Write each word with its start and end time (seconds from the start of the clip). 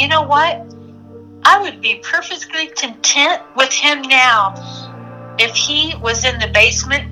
you 0.00 0.08
know 0.08 0.22
what? 0.22 0.66
I 1.44 1.60
would 1.60 1.82
be 1.82 2.00
perfectly 2.02 2.68
content 2.68 3.42
with 3.54 3.70
him 3.70 4.00
now 4.02 4.54
if 5.38 5.54
he 5.54 5.94
was 6.00 6.24
in 6.24 6.38
the 6.38 6.48
basement 6.48 7.04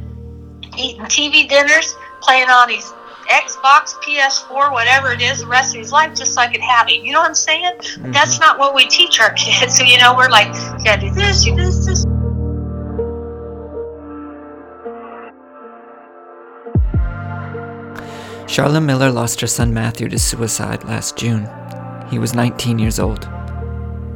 eating 0.79 1.03
TV 1.03 1.47
dinners, 1.47 1.95
playing 2.23 2.49
on 2.49 2.71
his 2.71 2.91
Xbox, 3.29 3.93
PS4, 4.03 4.73
whatever 4.73 5.13
it 5.13 5.21
is, 5.21 5.41
the 5.41 5.47
rest 5.47 5.75
of 5.75 5.81
his 5.81 5.93
life, 5.93 6.15
just 6.15 6.33
so 6.33 6.41
I 6.41 6.47
could 6.51 6.63
have 6.63 6.89
it. 6.89 7.03
You 7.05 7.13
know 7.13 7.21
what 7.21 7.29
I'm 7.29 7.35
saying? 7.35 7.73
Mm-hmm. 7.79 8.13
That's 8.13 8.41
not 8.41 8.59
what 8.59 8.75
we 8.75 8.87
teach 8.87 9.21
our 9.21 9.35
kids. 9.35 9.77
So, 9.77 9.85
you 9.85 9.99
know, 9.99 10.17
we're 10.17 10.31
like, 10.31 10.49
you 10.79 10.85
gotta 10.85 11.03
do 11.03 11.11
this, 11.11 11.45
you 11.45 11.55
do 11.55 11.65
this, 11.65 11.85
this. 11.85 12.05
Charla 18.47 18.83
Miller 18.83 19.11
lost 19.11 19.43
her 19.43 19.47
son 19.47 19.75
Matthew 19.75 20.09
to 20.09 20.19
suicide 20.19 20.85
last 20.85 21.19
June. 21.19 21.47
He 22.11 22.19
was 22.19 22.35
19 22.35 22.79
years 22.79 22.99
old. 22.99 23.29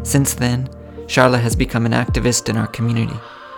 Since 0.03 0.35
then, 0.35 0.69
Charla 1.07 1.41
has 1.41 1.55
become 1.55 1.85
an 1.85 1.93
activist 1.93 2.49
in 2.49 2.57
our 2.57 2.67
community, 2.69 3.17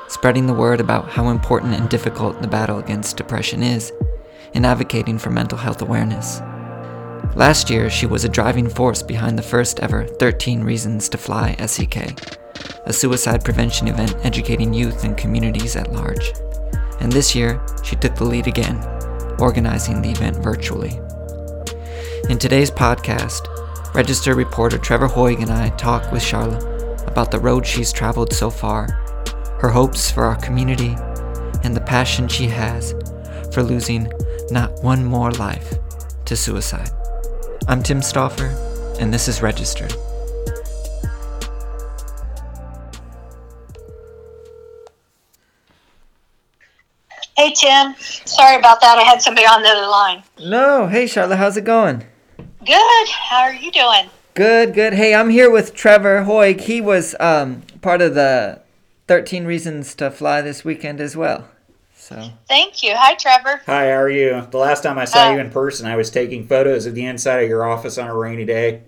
spreading 0.09 0.47
the 0.47 0.55
word 0.55 0.81
about 0.81 1.09
how 1.09 1.29
important 1.29 1.75
and 1.75 1.89
difficult 1.89 2.43
the 2.43 2.49
battle 2.49 2.79
against 2.79 3.17
depression 3.17 3.63
is, 3.63 3.93
and 4.55 4.67
advocating 4.67 5.19
for 5.19 5.31
mental 5.31 5.59
health 5.59 5.83
awareness. 5.83 6.41
Last 7.37 7.71
year, 7.71 7.91
she 7.91 8.07
was 8.07 8.25
a 8.25 8.29
driving 8.29 8.69
force 8.69 9.03
behind 9.03 9.39
the 9.39 9.43
first 9.43 9.81
ever 9.81 10.07
13 10.07 10.63
Reasons 10.63 11.09
to 11.09 11.19
Fly 11.19 11.55
SEK, 11.55 12.19
a 12.87 12.93
suicide 12.93 13.45
prevention 13.45 13.89
event 13.89 14.15
educating 14.25 14.73
youth 14.75 15.05
and 15.05 15.17
communities 15.17 15.77
at 15.77 15.93
large. 15.93 16.33
And 17.01 17.11
this 17.11 17.35
year, 17.35 17.65
she 17.83 17.97
took 17.97 18.15
the 18.15 18.25
lead 18.25 18.47
again, 18.47 18.83
organizing 19.39 20.01
the 20.01 20.11
event 20.11 20.37
virtually. 20.37 21.01
In 22.29 22.39
today's 22.39 22.71
podcast, 22.71 23.54
Register 23.95 24.35
reporter 24.35 24.77
Trevor 24.77 25.07
Hoig 25.07 25.41
and 25.41 25.53
I 25.53 25.69
talk 25.77 26.11
with 26.11 26.21
Charla 26.21 26.59
about 27.07 27.31
the 27.31 27.39
road 27.39 27.65
she's 27.65 27.93
traveled 27.93 28.33
so 28.33 28.51
far, 28.51 28.89
her 29.61 29.69
hopes 29.69 30.11
for 30.11 30.25
our 30.25 30.35
community, 30.35 30.97
and 31.63 31.77
the 31.77 31.85
passion 31.87 32.27
she 32.27 32.49
has 32.49 32.93
for 33.53 33.63
losing 33.63 34.11
not 34.51 34.83
one 34.83 35.05
more 35.05 35.31
life 35.31 35.75
to 36.25 36.37
suicide. 36.37 36.91
I'm 37.69 37.85
Tim 37.85 38.03
Stauffer, 38.03 38.49
and 38.99 39.15
this 39.15 39.29
is 39.29 39.43
Registered. 39.43 39.95
Hey 47.37 47.53
Tim, 47.55 47.95
sorry 48.25 48.59
about 48.59 48.81
that. 48.81 48.99
I 48.99 49.03
had 49.03 49.23
somebody 49.23 49.47
on 49.47 49.63
the 49.63 49.69
other 49.69 49.87
line. 49.87 50.25
No, 50.41 50.89
hey 50.89 51.07
Charlotte, 51.07 51.37
how's 51.37 51.57
it 51.57 51.65
going? 51.65 52.05
Good. 52.65 53.09
How 53.09 53.41
are 53.43 53.53
you 53.53 53.71
doing? 53.71 54.09
Good, 54.33 54.73
good. 54.73 54.95
Hey, 54.95 55.15
I'm 55.15 55.29
here 55.29 55.51
with 55.51 55.75
Trevor 55.75 56.23
Hoig. 56.23 56.63
He 56.63 56.81
was 56.81 57.15
um, 57.21 57.63
part 57.83 58.01
of 58.01 58.15
the 58.15 58.63
13 59.07 59.45
Reasons 59.45 59.95
to 59.97 60.11
Fly 60.11 60.41
this 60.41 60.65
weekend 60.65 60.99
as 60.99 61.15
well. 61.15 61.47
So. 61.95 62.31
Thank 62.49 62.83
you. 62.83 62.95
Hi, 62.97 63.17
Trevor. 63.17 63.61
Hi, 63.67 63.87
how 63.87 63.97
are 63.97 64.09
you? 64.09 64.47
The 64.51 64.57
last 64.57 64.83
time 64.83 64.99
I 64.99 65.05
saw 65.05 65.29
uh, 65.29 65.33
you 65.33 65.41
in 65.41 65.51
person, 65.51 65.87
I 65.87 65.97
was 65.97 66.09
taking 66.11 66.47
photos 66.47 66.87
of 66.87 66.95
the 66.95 67.05
inside 67.05 67.43
of 67.43 67.51
your 67.51 67.69
office 67.69 67.99
on 67.99 68.09
a 68.09 68.17
rainy 68.17 68.47
day. 68.47 68.81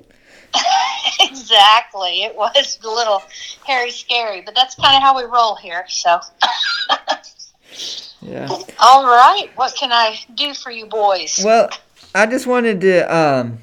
exactly. 1.20 2.22
It 2.22 2.34
was 2.34 2.78
a 2.82 2.88
little 2.88 3.22
hairy 3.66 3.90
scary, 3.90 4.40
but 4.40 4.54
that's 4.54 4.74
kind 4.74 4.96
of 4.96 5.02
how 5.02 5.14
we 5.14 5.24
roll 5.24 5.54
here. 5.54 5.84
So. 5.88 6.18
yeah. 8.22 8.48
All 8.78 9.04
right. 9.04 9.50
What 9.56 9.74
can 9.74 9.92
I 9.92 10.18
do 10.34 10.54
for 10.54 10.70
you 10.70 10.86
boys? 10.86 11.42
Well, 11.44 11.68
I 12.16 12.24
just 12.24 12.46
wanted 12.46 12.80
to 12.80 13.14
um, 13.14 13.58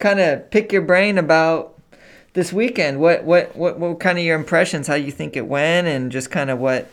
kind 0.00 0.18
of 0.18 0.50
pick 0.50 0.72
your 0.72 0.82
brain 0.82 1.16
about 1.16 1.78
this 2.32 2.52
weekend. 2.52 2.98
What, 2.98 3.22
what 3.22 3.54
what 3.54 3.78
what 3.78 4.00
kind 4.00 4.18
of 4.18 4.24
your 4.24 4.34
impressions? 4.34 4.88
How 4.88 4.96
you 4.96 5.12
think 5.12 5.36
it 5.36 5.46
went, 5.46 5.86
and 5.86 6.10
just 6.10 6.32
kind 6.32 6.50
of 6.50 6.58
what 6.58 6.90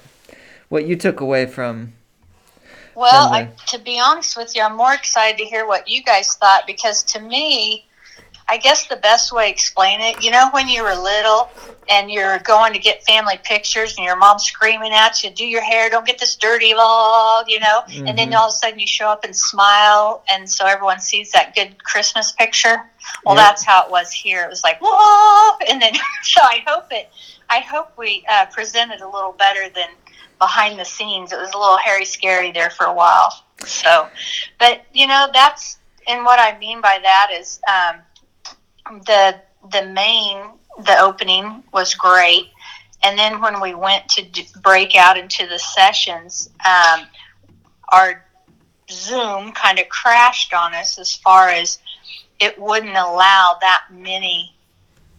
what 0.70 0.86
you 0.86 0.96
took 0.96 1.22
away 1.22 1.48
from. 1.48 1.94
Well, 2.94 3.30
from 3.30 3.48
the... 3.48 3.52
I, 3.52 3.66
to 3.68 3.80
be 3.80 4.00
honest 4.00 4.38
with 4.38 4.56
you, 4.56 4.62
I'm 4.62 4.78
more 4.78 4.94
excited 4.94 5.40
to 5.40 5.46
hear 5.46 5.66
what 5.66 5.88
you 5.88 6.04
guys 6.04 6.36
thought 6.36 6.68
because 6.68 7.02
to 7.04 7.20
me, 7.20 7.88
I 8.50 8.58
guess 8.58 8.88
the 8.88 8.96
best 8.96 9.32
way 9.32 9.46
to 9.46 9.52
explain 9.52 10.02
it, 10.02 10.24
you 10.24 10.32
know, 10.32 10.50
when 10.52 10.68
you 10.68 10.82
were 10.82 10.96
little 10.96 11.50
and 11.88 12.10
you're 12.10 12.40
going 12.40 12.74
to 12.74 12.80
get 12.80 13.04
family 13.04 13.40
pictures 13.44 13.96
and 13.96 14.04
your 14.04 14.16
mom's 14.16 14.44
screaming 14.44 14.92
at 14.92 15.24
you, 15.24 15.30
do 15.30 15.46
your 15.46 15.62
hair, 15.62 15.88
don't 15.88 16.06
get 16.06 16.18
this 16.18 16.36
dirty 16.36 16.74
log, 16.74 17.46
you 17.48 17.60
know, 17.60 17.84
mm-hmm. 17.88 18.08
and 18.08 18.18
then 18.18 18.30
mm-hmm. 18.30 18.38
all 18.38 18.48
of 18.48 18.54
a 18.54 18.58
sudden 18.58 18.80
you 18.80 18.88
show 18.88 19.08
up 19.08 19.24
and 19.24 19.36
smile, 19.36 20.24
and 20.32 20.50
so 20.50 20.66
everyone 20.66 21.00
sees 21.00 21.32
that 21.32 21.54
good 21.54 21.84
Christmas 21.84 22.32
picture. 22.32 22.90
Well, 23.24 23.36
yep. 23.36 23.46
that's 23.46 23.64
how 23.64 23.86
it 23.86 23.92
was 23.92 24.12
here. 24.12 24.44
It 24.44 24.50
was 24.50 24.64
like, 24.64 24.80
whoa, 24.82 25.58
and 25.70 25.80
then 25.80 25.94
so 26.24 26.42
I 26.42 26.64
hope 26.66 26.88
it, 26.90 27.10
I 27.52 27.60
hope 27.60 27.96
we 28.00 28.26
uh, 28.28 28.48
presented 28.48 29.02
a 29.02 29.08
little 29.08 29.34
better 29.34 29.70
than 29.70 29.90
behind 30.40 30.80
the 30.80 30.86
scenes. 30.86 31.32
It 31.32 31.38
was 31.38 31.52
a 31.54 31.58
little 31.58 31.78
hairy, 31.78 32.06
scary 32.06 32.52
there 32.52 32.72
for 32.72 32.88
a 32.88 32.94
while. 32.94 33.32
So, 33.66 34.08
but 34.58 34.86
you 34.92 35.06
know, 35.06 35.28
that's 35.34 35.78
and 36.08 36.26
what 36.26 36.40
I 36.40 36.58
mean 36.58 36.82
by 36.82 36.98
that 37.04 37.30
is. 37.32 37.60
Um, 37.68 38.02
the 39.06 39.42
the 39.72 39.86
main 39.88 40.38
the 40.86 40.98
opening 41.00 41.64
was 41.74 41.94
great, 41.94 42.50
and 43.04 43.18
then 43.18 43.42
when 43.42 43.62
we 43.62 43.74
went 43.74 44.08
to 44.10 44.24
do, 44.24 44.42
break 44.62 44.96
out 44.96 45.18
into 45.18 45.46
the 45.48 45.60
sessions, 45.60 46.50
um, 46.66 47.06
our 47.92 48.26
Zoom 48.90 49.52
kind 49.52 49.80
of 49.80 49.90
crashed 49.90 50.54
on 50.54 50.74
us 50.74 50.98
as 50.98 51.16
far 51.16 51.50
as 51.50 51.80
it 52.40 52.60
wouldn't 52.60 52.96
allow 52.96 53.58
that 53.62 53.86
many 53.92 54.56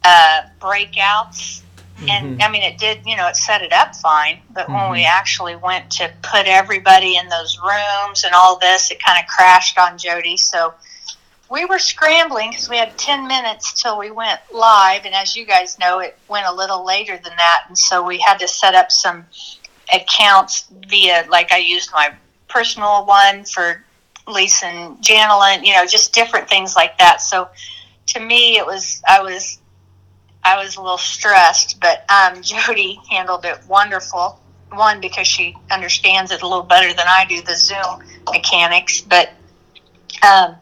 uh, 0.04 0.42
breakouts. 0.60 1.62
Mm-hmm. 1.97 2.09
And 2.09 2.42
I 2.42 2.50
mean, 2.50 2.62
it 2.62 2.78
did, 2.78 3.00
you 3.04 3.16
know, 3.16 3.28
it 3.28 3.36
set 3.36 3.62
it 3.62 3.72
up 3.72 3.94
fine. 3.94 4.41
But 4.50 4.64
mm-hmm. 4.64 4.75
when 4.75 4.91
we 4.91 4.98
mm-hmm. 4.98 5.19
actually 5.19 5.56
went 5.56 5.91
to 5.92 6.10
put 6.22 6.47
everybody 6.47 7.16
in 7.16 7.28
those 7.28 7.59
rooms 7.59 8.25
and 8.25 8.34
all 8.34 8.59
this, 8.59 8.91
it 8.91 9.03
kind 9.04 9.22
of 9.22 9.28
crashed 9.28 9.78
on 9.78 9.98
Jody. 9.98 10.36
So 10.36 10.75
we 11.50 11.65
were 11.65 11.81
scrambling 11.81 12.50
because 12.50 12.69
we 12.69 12.77
had 12.77 12.97
10 12.97 13.27
minutes 13.27 13.83
till 13.83 13.99
we 13.99 14.12
went 14.12 14.41
live. 14.55 15.05
And 15.05 15.15
as 15.15 15.34
you 15.34 15.44
guys 15.44 15.78
know, 15.81 15.99
it 15.99 16.16
went 16.28 16.47
a 16.47 16.55
little 16.55 16.87
later 16.87 17.16
than 17.16 17.37
that. 17.37 17.65
And 17.66 17.77
so 17.77 18.06
we 18.06 18.19
had 18.19 18.38
to 18.38 18.49
set 18.49 18.77
up 18.77 18.93
some 18.93 19.27
accounts 19.93 20.69
via, 20.87 21.27
like 21.28 21.53
I 21.53 21.59
used 21.59 21.91
my 21.93 22.15
personal 22.49 23.05
one 23.05 23.44
for 23.44 23.84
Lisa 24.28 24.66
and 24.66 24.97
Janelin, 24.99 25.66
you 25.66 25.75
know, 25.75 25.84
just 25.87 26.15
different 26.15 26.49
things 26.49 26.77
like 26.77 26.97
that. 26.99 27.21
So 27.21 27.49
to 28.09 28.21
me, 28.21 28.56
it 28.56 28.65
was, 28.65 29.03
I 29.09 29.21
was, 29.21 29.59
I 30.44 30.62
was 30.62 30.77
a 30.77 30.81
little 30.81 30.99
stressed, 30.99 31.81
but 31.81 32.09
um, 32.09 32.43
Jody 32.43 33.00
handled 33.10 33.44
it 33.44 33.59
wonderful. 33.69 34.41
One, 34.72 35.00
because 35.00 35.27
she 35.27 35.56
understands 35.69 36.31
it 36.31 36.43
a 36.43 36.47
little 36.47 36.62
better 36.62 36.94
than 36.94 37.06
I 37.09 37.25
do, 37.28 37.43
the 37.43 37.56
Zoom 37.56 38.05
mechanics, 38.33 39.00
but 39.00 39.31
um, 40.22 40.55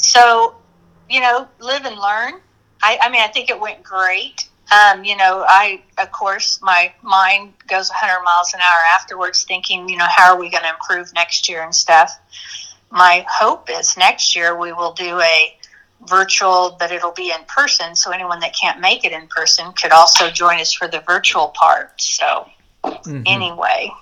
so, 0.00 0.56
you 1.08 1.20
know, 1.20 1.48
live 1.60 1.84
and 1.84 1.96
learn. 1.96 2.40
I, 2.82 2.98
I 3.02 3.10
mean, 3.10 3.20
I 3.20 3.28
think 3.28 3.50
it 3.50 3.60
went 3.60 3.82
great. 3.82 4.48
Um, 4.72 5.04
you 5.04 5.16
know, 5.16 5.44
I, 5.46 5.82
of 5.98 6.12
course, 6.12 6.60
my 6.62 6.92
mind 7.02 7.54
goes 7.66 7.88
100 7.88 8.22
miles 8.22 8.54
an 8.54 8.60
hour 8.60 8.80
afterwards 8.94 9.42
thinking, 9.42 9.88
you 9.88 9.96
know, 9.96 10.06
how 10.08 10.32
are 10.32 10.38
we 10.40 10.48
going 10.48 10.62
to 10.62 10.70
improve 10.70 11.12
next 11.12 11.48
year 11.48 11.64
and 11.64 11.74
stuff. 11.74 12.18
My 12.90 13.26
hope 13.28 13.68
is 13.70 13.96
next 13.96 14.36
year 14.36 14.56
we 14.56 14.72
will 14.72 14.92
do 14.92 15.20
a 15.20 15.56
virtual, 16.08 16.76
but 16.78 16.92
it'll 16.92 17.12
be 17.12 17.32
in 17.32 17.44
person. 17.46 17.96
So 17.96 18.12
anyone 18.12 18.40
that 18.40 18.54
can't 18.54 18.80
make 18.80 19.04
it 19.04 19.12
in 19.12 19.26
person 19.26 19.72
could 19.72 19.92
also 19.92 20.30
join 20.30 20.60
us 20.60 20.72
for 20.72 20.88
the 20.88 21.00
virtual 21.00 21.48
part. 21.48 22.00
So, 22.00 22.48
mm-hmm. 22.84 23.22
anyway. 23.26 23.92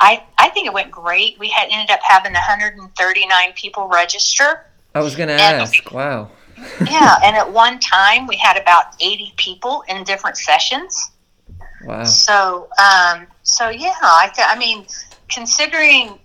I, 0.00 0.24
I 0.36 0.48
think 0.48 0.66
it 0.66 0.72
went 0.72 0.90
great. 0.90 1.38
We 1.38 1.48
had 1.48 1.68
ended 1.70 1.90
up 1.90 2.00
having 2.02 2.32
139 2.32 3.52
people 3.54 3.86
register. 3.86 4.66
I 4.94 5.00
was 5.00 5.16
going 5.16 5.28
to 5.28 5.34
ask. 5.34 5.90
Wow. 5.90 6.30
yeah, 6.90 7.16
and 7.24 7.36
at 7.36 7.50
one 7.50 7.78
time 7.80 8.26
we 8.26 8.36
had 8.36 8.56
about 8.56 8.94
80 9.00 9.32
people 9.36 9.82
in 9.88 10.04
different 10.04 10.36
sessions. 10.36 11.10
Wow. 11.84 12.04
So, 12.04 12.68
um, 12.78 13.26
so 13.42 13.68
yeah, 13.70 13.94
I, 14.00 14.30
th- 14.34 14.46
I 14.48 14.58
mean, 14.58 14.86
considering, 15.28 16.18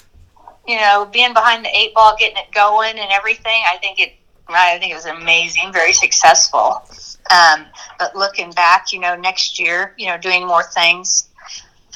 you 0.67 0.77
know, 0.77 1.09
being 1.11 1.33
behind 1.33 1.65
the 1.65 1.75
eight 1.75 1.93
ball, 1.93 2.15
getting 2.19 2.37
it 2.37 2.51
going 2.53 2.99
and 2.99 3.11
everything, 3.11 3.63
I 3.67 3.77
think 3.77 3.99
it, 3.99 4.13
I 4.47 4.77
think 4.77 4.91
it 4.91 4.95
was 4.95 5.05
amazing, 5.05 5.73
very 5.73 5.93
successful. 5.93 6.83
Um, 7.31 7.65
but 7.99 8.15
looking 8.15 8.51
back, 8.51 8.93
you 8.93 8.99
know, 8.99 9.15
next 9.15 9.59
year, 9.59 9.93
you 9.97 10.07
know, 10.07 10.17
doing 10.17 10.45
more 10.45 10.63
things. 10.63 11.29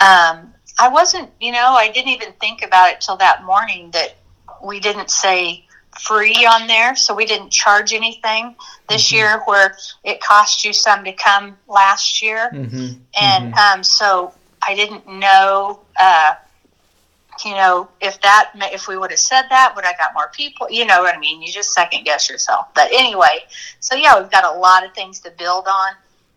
Um, 0.01 0.53
I 0.79 0.89
wasn't, 0.89 1.29
you 1.39 1.51
know, 1.51 1.73
I 1.73 1.91
didn't 1.91 2.09
even 2.09 2.33
think 2.33 2.63
about 2.63 2.91
it 2.91 3.01
till 3.01 3.17
that 3.17 3.43
morning 3.43 3.91
that 3.91 4.15
we 4.63 4.79
didn't 4.79 5.11
say 5.11 5.65
free 5.99 6.45
on 6.45 6.67
there, 6.67 6.95
so 6.95 7.13
we 7.13 7.25
didn't 7.25 7.51
charge 7.51 7.93
anything 7.93 8.55
this 8.89 9.07
mm-hmm. 9.07 9.17
year 9.17 9.41
where 9.45 9.75
it 10.03 10.21
cost 10.21 10.63
you 10.65 10.73
some 10.73 11.03
to 11.03 11.13
come 11.13 11.57
last 11.67 12.21
year, 12.21 12.49
mm-hmm. 12.53 12.93
and 13.19 13.53
mm-hmm. 13.53 13.77
Um, 13.79 13.83
so 13.83 14.33
I 14.61 14.75
didn't 14.75 15.07
know. 15.07 15.79
Uh, 15.99 16.35
you 17.45 17.55
know, 17.55 17.89
if 18.01 18.21
that, 18.21 18.51
if 18.55 18.87
we 18.87 18.97
would 18.97 19.09
have 19.09 19.19
said 19.19 19.43
that, 19.49 19.73
would 19.75 19.85
I 19.85 19.93
got 19.93 20.13
more 20.13 20.29
people? 20.33 20.69
You 20.69 20.85
know 20.85 21.01
what 21.01 21.15
I 21.15 21.19
mean? 21.19 21.41
You 21.41 21.51
just 21.51 21.73
second 21.73 22.03
guess 22.03 22.29
yourself. 22.29 22.67
But 22.75 22.91
anyway, 22.91 23.45
so 23.79 23.95
yeah, 23.95 24.19
we've 24.19 24.29
got 24.29 24.43
a 24.43 24.59
lot 24.59 24.85
of 24.85 24.93
things 24.93 25.19
to 25.21 25.31
build 25.31 25.65
on. 25.67 25.93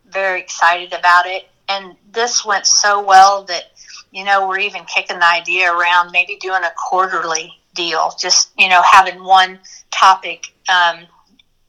Very 0.09 0.41
excited 0.41 0.93
about 0.93 1.27
it. 1.27 1.49
And 1.69 1.95
this 2.13 2.45
went 2.45 2.67
so 2.67 3.03
well 3.03 3.45
that, 3.45 3.73
you 4.13 4.25
know, 4.25 4.49
we're 4.49 4.61
even 4.61 4.85
kicking 4.85 5.19
the 5.19 5.27
idea 5.27 5.73
around 5.73 6.11
maybe 6.11 6.37
doing 6.37 6.63
a 6.63 6.73
quarterly 6.77 7.53
deal, 7.75 8.15
just, 8.19 8.51
you 8.59 8.69
know, 8.69 8.83
having 8.83 9.23
one 9.23 9.59
topic 9.91 10.55
um, 10.69 11.07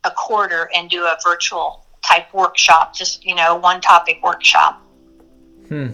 a 0.04 0.12
quarter 0.12 0.70
and 0.76 0.90
do 0.90 1.04
a 1.04 1.18
virtual 1.24 1.86
type 2.02 2.34
workshop, 2.34 2.96
just, 2.96 3.26
you 3.26 3.36
know, 3.36 3.56
one 3.56 3.82
topic 3.82 4.20
workshop. 4.24 4.82
Hmm. 5.68 5.90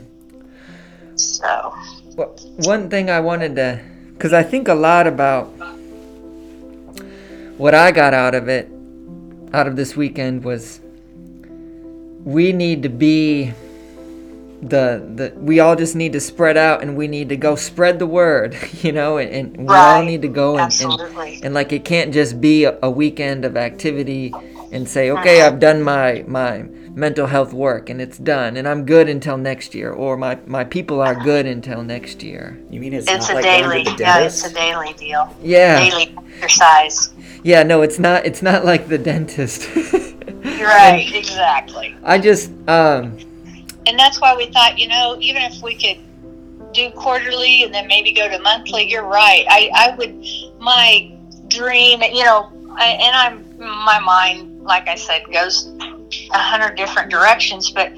So. 1.15 1.75
Well, 2.15 2.35
one 2.57 2.89
thing 2.89 3.09
I 3.09 3.19
wanted 3.19 3.55
to, 3.55 3.81
because 4.13 4.33
I 4.33 4.43
think 4.43 4.67
a 4.67 4.73
lot 4.73 5.07
about 5.07 5.45
what 7.57 7.73
I 7.73 7.91
got 7.91 8.13
out 8.13 8.35
of 8.35 8.49
it, 8.49 8.69
out 9.53 9.67
of 9.67 9.75
this 9.75 9.95
weekend 9.95 10.43
was 10.43 10.81
we 12.23 12.51
need 12.53 12.83
to 12.83 12.89
be 12.89 13.53
the 14.61 15.01
the 15.15 15.33
we 15.39 15.59
all 15.59 15.75
just 15.75 15.95
need 15.95 16.13
to 16.13 16.19
spread 16.19 16.55
out 16.55 16.83
and 16.83 16.95
we 16.95 17.07
need 17.07 17.29
to 17.29 17.35
go 17.35 17.55
spread 17.55 17.97
the 17.97 18.05
word 18.05 18.55
you 18.83 18.91
know 18.91 19.17
and, 19.17 19.55
and 19.55 19.57
we 19.57 19.65
Right. 19.73 19.97
all 19.97 20.03
need 20.03 20.21
to 20.21 20.27
go 20.27 20.57
and, 20.57 20.71
and, 20.81 21.43
and 21.43 21.53
like 21.53 21.73
it 21.73 21.83
can't 21.83 22.13
just 22.13 22.39
be 22.39 22.65
a, 22.65 22.77
a 22.83 22.89
weekend 22.89 23.43
of 23.43 23.57
activity 23.57 24.33
and 24.71 24.87
say 24.87 25.09
okay 25.09 25.41
i've 25.41 25.59
done 25.59 25.81
my 25.81 26.23
my 26.27 26.61
mental 26.93 27.25
health 27.25 27.53
work 27.53 27.89
and 27.89 27.99
it's 28.01 28.17
done 28.19 28.55
and 28.55 28.67
i'm 28.67 28.85
good 28.85 29.09
until 29.09 29.35
next 29.37 29.73
year 29.73 29.91
or 29.91 30.15
my 30.15 30.37
my 30.45 30.63
people 30.63 31.01
are 31.01 31.15
good 31.15 31.45
until 31.47 31.81
next 31.83 32.21
year 32.21 32.59
You 32.69 32.79
mean 32.81 32.93
it's, 32.93 33.09
It's 33.09 33.27
not 33.27 33.31
a 33.31 33.33
like 33.35 33.43
daily, 33.43 33.83
going 33.83 33.85
to 33.85 33.91
the 33.95 34.03
yeah, 34.03 34.19
it's 34.19 34.45
a 34.45 34.53
daily 34.53 34.93
deal. 34.93 35.35
yeah 35.41 35.89
Daily 35.89 36.15
exercise. 36.35 37.13
yeah 37.43 37.63
no 37.63 37.81
it's 37.81 37.97
not 37.97 38.25
it's 38.25 38.41
not 38.43 38.63
like 38.63 38.87
the 38.89 38.97
dentist 38.99 39.67
Right, 40.43 41.09
exactly. 41.13 41.95
i 42.03 42.17
just 42.19 42.51
um 42.67 43.17
And 43.85 43.97
that's 43.97 44.21
why 44.21 44.35
we 44.35 44.47
thought, 44.47 44.77
you 44.77 44.87
know, 44.87 45.17
even 45.19 45.41
if 45.41 45.61
we 45.61 45.75
could 45.75 45.99
do 46.73 46.89
quarterly 46.91 47.63
and 47.63 47.73
then 47.73 47.87
maybe 47.87 48.11
go 48.11 48.29
to 48.29 48.39
monthly, 48.39 48.89
you're 48.89 49.05
right. 49.05 49.45
I, 49.49 49.69
I 49.73 49.95
would, 49.95 50.15
my 50.59 51.11
dream, 51.47 52.01
you 52.01 52.23
know, 52.23 52.49
I, 52.77 52.85
and 52.85 53.15
I'm, 53.15 53.57
my 53.85 53.99
mind, 53.99 54.61
like 54.61 54.87
I 54.87 54.95
said, 54.95 55.23
goes 55.31 55.67
a 56.31 56.37
hundred 56.37 56.75
different 56.75 57.09
directions, 57.09 57.71
but 57.71 57.91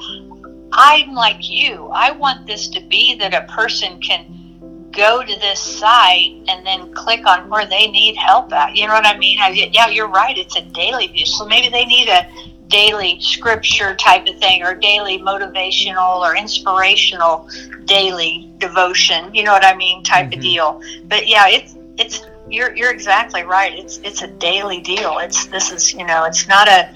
I'm 0.71 1.13
like 1.13 1.50
you. 1.50 1.88
I 1.94 2.12
want 2.12 2.47
this 2.47 2.68
to 2.69 2.81
be 2.81 3.15
that 3.15 3.33
a 3.33 3.51
person 3.53 4.00
can 4.01 4.89
go 4.91 5.24
to 5.24 5.39
this 5.39 5.59
site 5.59 6.44
and 6.47 6.65
then 6.65 6.94
click 6.94 7.25
on 7.25 7.50
where 7.50 7.65
they 7.65 7.88
need 7.88 8.15
help 8.15 8.51
at. 8.53 8.75
You 8.75 8.88
know 8.88 8.94
what 8.94 9.06
I 9.06 9.18
mean? 9.18 9.39
I, 9.39 9.50
yeah, 9.50 9.88
you're 9.88 10.07
right. 10.07 10.38
It's 10.38 10.56
a 10.56 10.62
daily 10.62 11.07
view. 11.07 11.25
So 11.25 11.45
maybe 11.45 11.69
they 11.69 11.86
need 11.86 12.07
a 12.07 12.27
daily 12.68 13.19
scripture 13.21 13.95
type 13.95 14.25
of 14.27 14.38
thing 14.39 14.63
or 14.63 14.74
daily 14.74 15.19
motivational 15.19 16.19
or 16.19 16.36
inspirational 16.36 17.48
daily 17.86 18.51
devotion. 18.57 19.33
You 19.33 19.44
know 19.44 19.51
what 19.51 19.65
I 19.65 19.75
mean? 19.75 20.04
Type 20.04 20.30
Mhm. 20.30 20.36
of 20.38 20.42
deal. 20.42 20.81
But 21.06 21.27
yeah, 21.27 21.48
it's, 21.48 21.75
it's, 21.98 22.25
you're, 22.50 22.75
you're 22.75 22.92
exactly 22.92 23.44
right. 23.44 23.74
It's, 23.77 23.98
it's 24.00 24.21
a 24.21 24.27
daily 24.27 24.80
deal. 24.81 25.19
It's, 25.19 25.45
this 25.48 25.71
is, 25.71 25.94
you 25.94 26.06
know, 26.06 26.24
it's 26.25 26.48
not 26.48 26.68
a, 26.68 26.89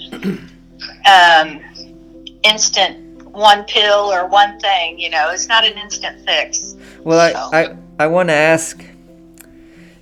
um, 1.05 1.61
instant 2.43 3.03
one 3.31 3.63
pill 3.65 4.11
or 4.11 4.25
one 4.27 4.59
thing, 4.59 4.97
you 4.97 5.09
know, 5.09 5.29
it's 5.29 5.47
not 5.47 5.63
an 5.63 5.77
instant 5.77 6.25
fix. 6.25 6.75
Well, 7.03 7.31
So- 7.33 7.49
I, 7.55 7.63
I, 7.65 7.77
I 7.99 8.07
want 8.07 8.29
to 8.29 8.33
ask 8.33 8.83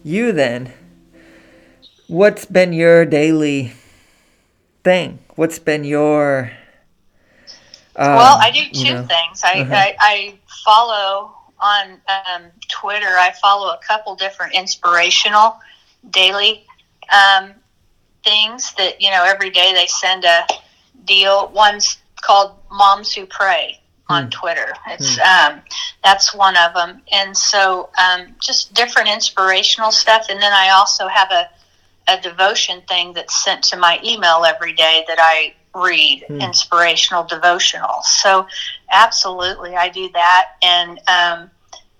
you 0.04 0.32
then, 0.32 0.72
what's 2.08 2.46
been 2.46 2.72
your 2.72 3.04
daily 3.06 3.74
thing? 4.84 5.20
What's 5.36 5.60
been 5.60 5.84
your. 5.84 6.52
Um, 7.96 8.16
well, 8.16 8.38
I 8.40 8.52
do 8.52 8.60
you 8.60 8.72
two 8.86 8.94
know, 8.94 9.04
things. 9.04 9.42
I, 9.44 9.62
Uh-huh. 9.62 9.74
I, 9.76 9.96
I 10.00 10.40
follow 10.66 11.36
on 11.60 12.02
um, 12.08 12.44
Twitter, 12.68 13.08
I 13.08 13.34
follow 13.42 13.70
a 13.70 13.80
couple 13.86 14.16
different 14.16 14.54
inspirational 14.54 15.58
daily 16.12 16.66
um, 17.12 17.54
things 18.24 18.74
that, 18.78 19.02
you 19.02 19.10
know, 19.10 19.24
every 19.24 19.50
day 19.50 19.74
they 19.74 19.88
send 19.88 20.26
a 20.26 20.46
deal. 21.06 21.50
One's 21.54 21.98
called 22.22 22.56
Moms 22.72 23.14
Who 23.14 23.26
Pray 23.26 23.80
on 24.10 24.24
Hmm. 24.24 24.30
Twitter. 24.30 24.74
It's 24.88 25.18
um, 25.20 25.62
that's 26.04 26.36
one 26.36 26.56
of 26.58 26.74
them, 26.74 27.02
and 27.12 27.36
so 27.36 27.90
um, 27.98 28.36
just 28.40 28.74
different 28.74 29.10
inspirational 29.10 29.92
stuff. 29.92 30.28
And 30.30 30.40
then 30.42 30.54
I 30.54 30.70
also 30.70 31.08
have 31.08 31.32
a 31.32 31.50
a 32.08 32.20
devotion 32.22 32.82
thing 32.88 33.14
that's 33.14 33.44
sent 33.44 33.64
to 33.66 33.78
my 33.78 34.00
email 34.04 34.46
every 34.46 34.74
day 34.74 35.04
that 35.08 35.18
I 35.20 35.54
read, 35.74 36.24
Hmm. 36.28 36.40
inspirational 36.42 37.24
devotional. 37.24 38.02
So 38.04 38.48
absolutely, 38.92 39.76
I 39.76 39.90
do 39.90 40.10
that, 40.14 40.52
and 40.62 41.00
um, 41.08 41.50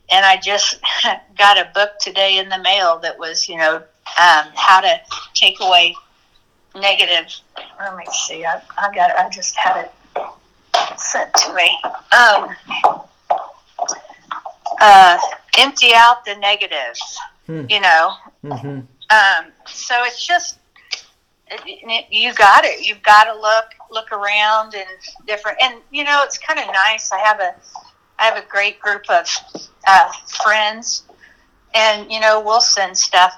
and 0.10 0.26
I 0.26 0.38
just 0.38 0.80
got 1.38 1.58
a 1.58 1.70
book 1.74 1.98
today 2.00 2.38
in 2.38 2.48
the 2.50 2.60
mail 2.60 3.00
that 3.00 3.18
was, 3.18 3.50
you 3.50 3.58
know, 3.58 3.76
um, 3.78 4.46
how 4.56 4.80
to 4.82 5.00
take 5.34 5.60
away 5.60 5.96
negative. 6.76 7.34
Let 7.80 7.98
me 7.98 8.06
see. 8.28 8.46
I, 8.46 8.62
I 8.78 8.94
got. 8.94 9.10
it. 9.12 9.16
I 9.18 9.30
just 9.30 9.56
had 9.56 9.86
it 9.86 9.92
sent 11.00 11.34
to 11.34 11.54
me. 11.54 11.82
Um, 12.12 12.56
uh, 14.80 15.18
empty 15.58 15.92
out 15.96 16.24
the 16.26 16.36
negatives. 16.36 17.20
Hmm. 17.48 17.66
You 17.70 17.80
know. 17.82 18.14
mhm. 18.44 18.88
Um, 19.10 19.52
so 19.68 20.04
it's 20.04 20.26
just 20.26 20.58
you 22.10 22.34
got 22.34 22.66
it. 22.66 22.86
You've 22.86 23.04
got 23.04 23.26
to 23.26 23.40
look 23.40 23.66
look 23.92 24.12
around 24.12 24.74
and 24.74 24.88
different. 25.28 25.58
And 25.62 25.82
you 25.92 26.04
know, 26.04 26.22
it's 26.24 26.38
kind 26.38 26.60
of 26.60 26.68
nice. 26.68 27.12
I 27.12 27.20
have 27.20 27.40
a 27.40 27.56
I 28.18 28.26
have 28.26 28.38
a 28.38 28.48
great 28.48 28.80
group 28.80 29.10
of 29.10 29.28
uh, 29.88 30.12
friends, 30.44 31.04
and 31.74 32.12
you 32.12 32.20
know, 32.20 32.42
we'll 32.42 32.62
send 32.62 32.98
stuff, 32.98 33.34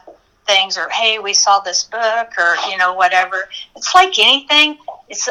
things, 0.46 0.78
or 0.78 0.90
hey, 0.90 1.20
we 1.20 1.34
saw 1.34 1.60
this 1.60 1.84
book, 1.84 2.30
or 2.38 2.56
you 2.70 2.78
know, 2.78 2.94
whatever. 2.94 3.50
It's 3.76 3.94
like 3.94 4.18
anything. 4.20 4.78
It's 5.10 5.28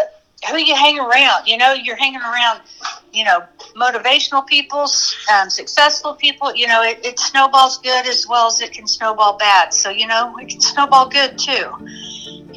who 0.51 0.57
you 0.59 0.75
hang 0.75 0.99
around. 0.99 1.47
You 1.47 1.57
know, 1.57 1.73
you're 1.73 1.97
hanging 1.97 2.21
around. 2.21 2.61
You 3.13 3.25
know, 3.25 3.45
motivational 3.77 4.47
people, 4.47 4.87
um, 5.33 5.51
successful 5.51 6.15
people. 6.15 6.55
You 6.55 6.67
know, 6.67 6.83
it, 6.83 7.05
it 7.05 7.19
snowballs 7.19 7.79
good 7.79 8.07
as 8.07 8.27
well 8.27 8.47
as 8.47 8.61
it 8.61 8.73
can 8.73 8.87
snowball 8.87 9.37
bad. 9.37 9.73
So 9.73 9.91
you 9.91 10.07
know, 10.07 10.37
it 10.39 10.49
can 10.49 10.61
snowball 10.61 11.09
good 11.09 11.39
too. 11.39 11.71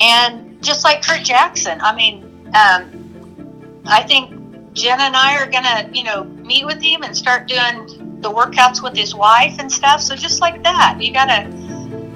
And 0.02 0.64
just 0.64 0.84
like 0.84 1.04
Kurt 1.04 1.24
Jackson, 1.24 1.80
I 1.82 1.96
mean, 1.96 2.24
um, 2.56 3.82
I 3.86 4.04
think 4.04 4.74
Jen 4.74 5.00
and 5.00 5.16
I 5.16 5.38
are 5.42 5.50
gonna, 5.50 5.90
you 5.94 6.04
know, 6.04 6.24
meet 6.24 6.66
with 6.66 6.82
him 6.82 7.04
and 7.04 7.16
start 7.16 7.48
doing 7.48 8.22
the 8.22 8.32
workouts 8.32 8.82
with 8.82 8.96
his 8.96 9.16
wife 9.16 9.58
and 9.60 9.72
stuff. 9.72 10.02
So 10.02 10.16
just 10.16 10.42
like 10.42 10.64
that, 10.64 10.98
you 11.02 11.14
gotta. 11.14 11.50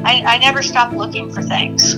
I, 0.05 0.21
I 0.25 0.37
never 0.37 0.61
stop 0.61 0.91
looking 0.91 1.31
for 1.31 1.41
things. 1.41 1.95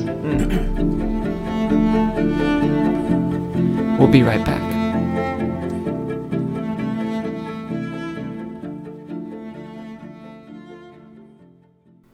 We'll 3.98 4.12
be 4.12 4.22
right 4.22 4.46
back. 4.46 4.65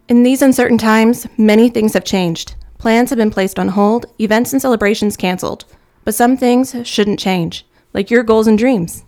In 0.08 0.24
these 0.24 0.42
uncertain 0.42 0.78
times, 0.78 1.28
many 1.38 1.70
things 1.70 1.94
have 1.94 2.04
changed. 2.04 2.56
Plans 2.78 3.10
have 3.12 3.18
been 3.18 3.32
placed 3.32 3.60
on 3.60 3.70
hold, 3.70 4.08
events 4.20 4.52
and 4.52 4.62
celebrations 4.62 5.16
canceled. 5.16 5.66
But 6.04 6.16
some 6.16 6.36
things 6.36 6.76
shouldn't 6.84 7.20
change, 7.20 7.66
like 7.94 8.10
your 8.10 8.24
goals 8.24 8.48
and 8.48 8.58
dreams. 8.58 9.06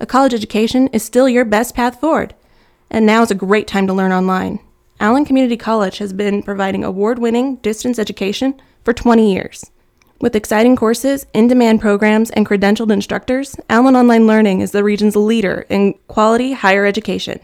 A 0.00 0.06
college 0.06 0.34
education 0.34 0.88
is 0.88 1.02
still 1.02 1.28
your 1.28 1.44
best 1.44 1.74
path 1.74 2.00
forward, 2.00 2.34
and 2.90 3.06
now 3.06 3.22
is 3.22 3.30
a 3.30 3.36
great 3.36 3.66
time 3.66 3.86
to 3.86 3.92
learn 3.92 4.12
online. 4.12 4.58
Allen 5.00 5.24
Community 5.24 5.56
College 5.56 5.98
has 5.98 6.12
been 6.12 6.42
providing 6.42 6.82
award 6.82 7.18
winning 7.18 7.56
distance 7.56 7.98
education 7.98 8.60
for 8.84 8.92
20 8.92 9.32
years. 9.32 9.70
With 10.20 10.36
exciting 10.36 10.76
courses, 10.76 11.26
in 11.34 11.48
demand 11.48 11.80
programs, 11.80 12.30
and 12.30 12.46
credentialed 12.46 12.92
instructors, 12.92 13.56
Allen 13.68 13.96
Online 13.96 14.26
Learning 14.26 14.60
is 14.60 14.70
the 14.70 14.84
region's 14.84 15.16
leader 15.16 15.66
in 15.68 15.94
quality 16.08 16.52
higher 16.52 16.86
education. 16.86 17.40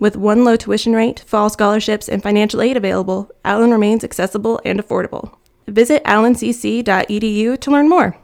With 0.00 0.16
one 0.16 0.44
low 0.44 0.56
tuition 0.56 0.94
rate, 0.94 1.20
fall 1.26 1.50
scholarships, 1.50 2.08
and 2.08 2.22
financial 2.22 2.62
aid 2.62 2.74
available, 2.78 3.30
Allen 3.44 3.70
remains 3.70 4.02
accessible 4.02 4.58
and 4.64 4.80
affordable. 4.80 5.36
Visit 5.68 6.02
allencc.edu 6.04 7.60
to 7.60 7.70
learn 7.70 7.86
more. 7.86 8.16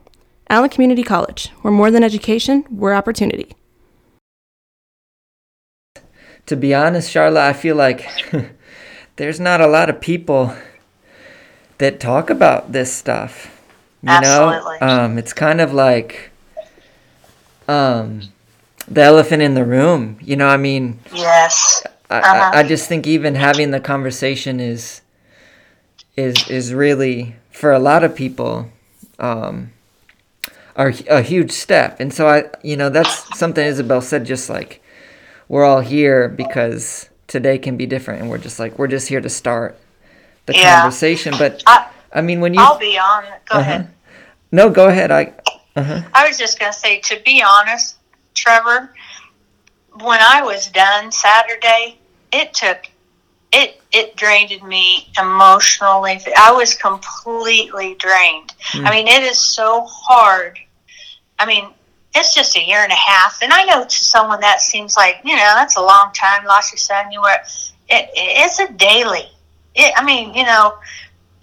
Allen 0.49 0.71
Community 0.71 1.02
College, 1.02 1.50
we're 1.62 1.71
more 1.71 1.90
than 1.90 2.02
education, 2.02 2.64
we're 2.71 2.95
opportunity. 2.95 3.54
To 6.47 6.56
be 6.56 6.75
honest, 6.75 7.11
Charlotte, 7.11 7.47
I 7.47 7.52
feel 7.52 7.76
like 7.76 8.09
there's 9.16 9.38
not 9.38 9.61
a 9.61 9.66
lot 9.66 9.90
of 9.90 10.00
people 10.00 10.56
that 11.76 12.00
talk 12.00 12.30
about 12.30 12.73
this 12.73 12.90
stuff. 12.90 13.52
You 14.02 14.09
Absolutely. 14.09 14.78
know, 14.80 14.87
um, 14.88 15.18
it's 15.18 15.35
kind 15.35 15.61
of 15.61 15.75
like 15.75 16.30
um, 17.68 18.23
the 18.88 19.02
elephant 19.02 19.43
in 19.43 19.55
the 19.55 19.64
room. 19.64 20.19
You 20.21 20.37
know, 20.37 20.49
I 20.49 20.57
mean, 20.57 21.00
Yes. 21.12 21.85
I, 22.09 22.19
uh-huh. 22.19 22.50
I, 22.55 22.59
I 22.61 22.62
just 22.62 22.88
think 22.88 23.07
even 23.07 23.35
having 23.35 23.73
the 23.73 23.81
conversation 23.81 24.61
is 24.61 25.02
is 26.16 26.49
is 26.49 26.73
really 26.73 27.35
for 27.50 27.73
a 27.73 27.78
lot 27.78 28.05
of 28.05 28.14
people 28.14 28.71
um, 29.19 29.73
are 30.76 30.93
a 31.09 31.23
huge 31.23 31.50
step. 31.50 32.00
And 32.00 32.12
so 32.12 32.28
I, 32.28 32.45
you 32.62 32.76
know, 32.76 32.90
that's 32.90 33.37
something 33.38 33.64
Isabel 33.64 34.00
said. 34.00 34.25
Just 34.25 34.49
like 34.49 34.83
we're 35.49 35.64
all 35.64 35.81
here 35.81 36.28
because 36.28 37.09
today 37.26 37.59
can 37.59 37.76
be 37.76 37.87
different, 37.87 38.21
and 38.21 38.31
we're 38.31 38.38
just 38.38 38.59
like 38.59 38.78
we're 38.78 38.88
just 38.88 39.09
here 39.09 39.21
to 39.21 39.31
start 39.31 39.78
the 40.47 40.55
yeah. 40.55 40.81
conversation. 40.81 41.35
But 41.38 41.62
I, 41.66 41.90
I, 42.12 42.21
mean, 42.21 42.40
when 42.40 42.55
you, 42.55 42.61
I'll 42.61 42.78
be 42.78 42.99
on. 42.99 43.25
Go 43.25 43.59
uh-huh. 43.59 43.61
ahead. 43.61 43.90
No, 44.52 44.71
go 44.71 44.88
ahead. 44.88 45.11
I. 45.11 45.35
Uh-huh. 45.75 46.02
I 46.14 46.26
was 46.26 46.38
just 46.38 46.59
gonna 46.59 46.73
say, 46.73 47.00
to 47.00 47.21
be 47.25 47.43
honest, 47.47 47.96
Trevor, 48.37 48.93
when 50.00 50.21
I 50.21 50.43
was 50.43 50.69
done 50.69 51.11
Saturday, 51.11 51.99
it 52.33 52.55
took 52.55 52.88
it 53.52 53.81
it 53.93 54.16
drained 54.16 54.62
me 54.62 55.09
emotionally. 55.19 56.21
I 56.37 56.52
was 56.52 56.75
completely 56.75 57.95
drained. 57.95 58.55
Mm. 58.73 58.87
I 58.87 58.90
mean, 58.90 59.09
it 59.09 59.23
is 59.23 59.38
so 59.38 59.87
hard. 59.88 60.59
I 61.38 61.47
mean, 61.47 61.69
it's 62.14 62.35
just 62.35 62.57
a 62.57 62.64
year 62.64 62.81
and 62.81 62.93
a 62.93 62.97
half, 62.97 63.43
and 63.43 63.52
I 63.52 63.64
know 63.64 63.85
to 63.85 63.90
someone 63.90 64.40
that 64.40 64.61
seems 64.61 64.97
like 64.97 65.21
you 65.25 65.35
know 65.35 65.52
that's 65.55 65.76
a 65.76 65.83
long 65.83 66.12
time. 66.12 66.45
Lost 66.45 66.73
your 66.73 66.78
son, 66.78 67.11
you 67.11 67.21
were. 67.21 67.38
It, 67.88 68.11
it's 68.14 68.59
a 68.59 68.73
daily. 68.73 69.28
It, 69.75 69.93
I 69.97 70.05
mean, 70.05 70.35
you 70.35 70.45
know, 70.45 70.75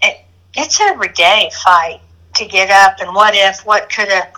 it, 0.02 0.24
it's 0.54 0.80
every 0.80 1.08
day 1.08 1.50
fight 1.64 2.00
to 2.34 2.44
get 2.46 2.70
up 2.70 3.00
and 3.00 3.14
what 3.14 3.34
if, 3.34 3.64
what 3.64 3.90
could 3.90 4.08
have. 4.08 4.34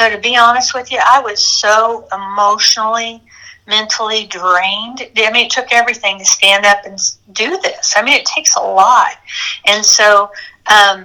So 0.00 0.08
to 0.08 0.16
be 0.16 0.34
honest 0.34 0.72
with 0.72 0.90
you, 0.90 0.98
I 1.06 1.20
was 1.20 1.46
so 1.46 2.08
emotionally 2.10 3.22
mentally 3.66 4.24
drained. 4.28 5.06
I 5.14 5.30
mean, 5.30 5.44
it 5.44 5.50
took 5.50 5.70
everything 5.72 6.18
to 6.20 6.24
stand 6.24 6.64
up 6.64 6.86
and 6.86 6.98
do 7.32 7.60
this. 7.60 7.92
I 7.94 8.02
mean, 8.02 8.14
it 8.14 8.24
takes 8.24 8.56
a 8.56 8.62
lot. 8.62 9.12
And 9.66 9.84
so, 9.84 10.30
um, 10.74 11.04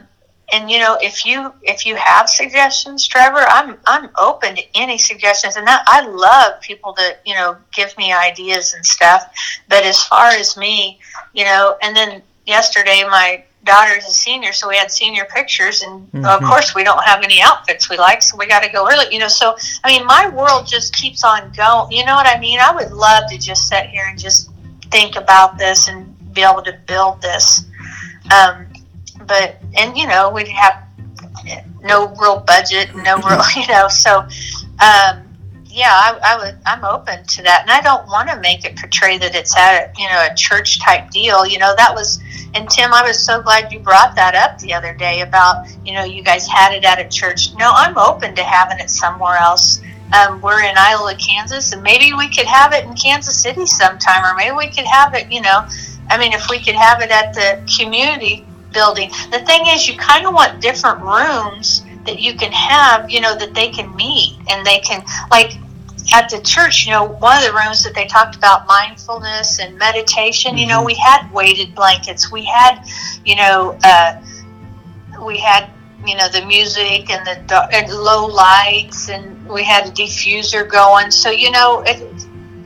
and 0.54 0.72
you 0.72 0.80
know, 0.80 0.98
if 1.02 1.25
you 1.25 1.52
if 1.64 1.86
you 1.86 1.98
have 1.98 2.30
suggestions, 2.30 3.06
Trevor, 3.06 3.44
I'm 3.50 3.78
I'm 3.86 4.12
open 4.18 4.56
to 4.56 4.64
any 4.75 4.98
suggestions, 4.98 5.58
and 5.58 5.68
that, 5.68 5.84
I 5.88 6.08
love 6.08 6.62
people 6.62 6.94
that 6.94 7.20
you 7.25 7.34
know 7.34 7.58
give 7.74 7.98
me 7.98 8.14
ideas 8.14 8.75
and 8.75 8.86
stuff. 8.86 9.30
But 9.68 9.84
as 9.84 10.02
far 10.06 10.28
as 10.28 10.56
me, 10.56 11.02
you 11.34 11.44
know, 11.44 11.75
and 11.82 11.94
then 11.94 12.22
yesterday 12.46 13.04
my 13.04 13.44
daughter's 13.65 14.05
a 14.05 14.12
senior, 14.12 14.53
so 14.53 14.69
we 14.69 14.77
had 14.77 14.91
senior 14.91 15.25
pictures, 15.25 15.81
and 15.81 16.12
mm-hmm. 16.12 16.25
of 16.25 16.41
course 16.41 16.74
we 16.74 16.84
don't 16.84 17.03
have 17.03 17.24
any 17.24 17.41
outfits 17.41 17.89
we 17.89 17.98
like, 17.98 18.22
so 18.22 18.38
we 18.38 18.48
got 18.48 18.63
to 18.63 18.72
go 18.72 18.88
early. 18.89 19.05
You 19.12 19.19
know, 19.19 19.27
so 19.27 19.55
I 19.84 19.89
mean, 19.89 20.05
my 20.05 20.29
world 20.29 20.67
just 20.67 20.93
keeps 20.93 21.24
on 21.24 21.51
going. 21.51 21.91
You 21.91 22.05
know 22.05 22.15
what 22.15 22.27
I 22.27 22.39
mean? 22.39 22.60
I 22.60 22.74
would 22.74 22.91
love 22.91 23.29
to 23.31 23.38
just 23.38 23.67
sit 23.67 23.88
here 23.88 24.05
and 24.07 24.17
just 24.17 24.51
think 24.91 25.15
about 25.15 25.57
this 25.57 25.88
and 25.88 26.15
be 26.34 26.43
able 26.43 26.62
to 26.63 26.77
build 26.88 27.22
this. 27.22 27.65
Um, 28.34 28.67
but 29.25 29.57
and 29.75 29.98
you 29.98 30.07
know, 30.07 30.29
we'd 30.29 30.48
have 30.48 30.84
no 31.81 32.07
real 32.22 32.39
budget, 32.39 32.95
no 32.95 33.17
real, 33.17 33.41
you 33.55 33.67
know, 33.67 33.88
so. 33.88 34.27
Um, 34.75 35.25
yeah, 35.75 35.91
I, 35.91 36.20
I 36.24 36.38
would. 36.38 36.58
I'm 36.65 36.86
open 36.86 37.25
to 37.25 37.44
that, 37.44 37.62
and 37.63 37.72
I 37.72 37.82
don't 37.82 38.08
want 38.08 38.29
to 38.29 38.39
make 38.39 38.63
it 38.63 38.77
portray 38.77 39.17
that 39.17 39.36
it's 39.36 39.55
at 39.58 39.74
a 39.74 40.01
you 40.01 40.08
know 40.08 40.27
a 40.32 40.36
church 40.36 40.79
type 40.79 41.12
deal. 41.12 41.46
You 41.46 41.60
know, 41.60 41.75
that 41.75 41.94
was 41.94 42.20
and 42.55 42.70
Tim, 42.70 42.94
I 42.94 43.03
was 43.03 43.20
so 43.20 43.41
glad 43.41 43.72
you 43.74 43.79
brought 43.79 44.15
that 44.15 44.34
up 44.34 44.58
the 44.60 44.74
other 44.74 44.94
day 44.94 45.22
about, 45.22 45.67
you 45.86 45.91
know, 45.91 46.05
you 46.05 46.24
guys 46.24 46.48
had 46.48 46.74
it 46.74 46.86
at 46.86 47.00
a 47.00 47.10
church. 47.10 47.53
No, 47.60 47.70
I'm 47.74 47.98
open 47.98 48.34
to 48.36 48.44
having 48.44 48.79
it 48.79 48.89
somewhere 48.89 49.36
else. 49.36 49.82
Um, 50.13 50.39
we're 50.39 50.63
in 50.63 50.77
Iola, 50.77 51.15
Kansas, 51.15 51.74
and 51.74 51.84
maybe 51.84 52.13
we 52.13 52.29
could 52.29 52.46
have 52.46 52.72
it 52.72 52.86
in 52.86 52.94
Kansas 52.94 53.38
City 53.38 53.65
sometime, 53.65 54.24
or 54.24 54.36
maybe 54.38 54.55
we 54.55 54.67
could 54.67 54.86
have 54.86 55.13
it, 55.15 55.29
you 55.29 55.41
know, 55.41 55.67
I 56.10 56.17
mean, 56.17 56.32
if 56.32 56.50
we 56.50 56.63
could 56.63 56.75
have 56.75 57.01
it 57.01 57.12
at 57.12 57.34
the 57.34 57.62
community 57.77 58.46
building. 58.72 59.10
The 59.32 59.39
thing 59.39 59.63
is, 59.67 59.89
you 59.89 59.98
kind 59.98 60.25
of 60.25 60.34
want 60.34 60.62
different 60.62 61.01
rooms 61.01 61.84
that 62.05 62.22
you 62.22 62.36
can 62.36 62.53
have, 62.53 63.10
you 63.10 63.20
know, 63.20 63.36
that 63.36 63.53
they 63.53 63.70
can 63.70 63.94
meet 63.98 64.38
and 64.50 64.65
they 64.65 64.79
can, 64.79 65.03
like, 65.29 65.58
at 66.14 66.30
the 66.30 66.40
church, 66.42 66.86
you 66.86 66.92
know, 66.92 67.04
one 67.06 67.38
of 67.38 67.44
the 67.44 67.54
rooms 67.54 67.84
that 67.84 67.94
they 67.96 68.06
talked 68.06 68.36
about 68.36 68.68
mindfulness 68.68 69.60
and 69.60 69.78
meditation, 69.78 70.52
mm-hmm. 70.52 70.60
you 70.60 70.68
know, 70.68 70.78
mm-hmm. 70.78 70.88
we 70.88 70.96
had 70.96 71.32
weighted 71.32 71.74
blankets. 71.74 72.32
We 72.32 72.46
had, 72.46 72.86
you 73.26 73.36
know, 73.36 73.78
uh, 73.84 74.22
we 75.24 75.38
had, 75.38 75.70
you 76.06 76.16
know, 76.16 76.28
the 76.30 76.46
music 76.46 77.10
and 77.10 77.26
the 77.26 77.42
dark, 77.48 77.74
and 77.74 77.92
low 77.92 78.26
lights, 78.28 79.10
and 79.10 79.48
we 79.48 79.64
had 79.64 79.88
a 79.88 79.92
diffuser 79.92 80.70
going. 80.70 81.10
So, 81.10 81.32
you 81.32 81.52
know, 81.52 81.84
it, 81.86 82.00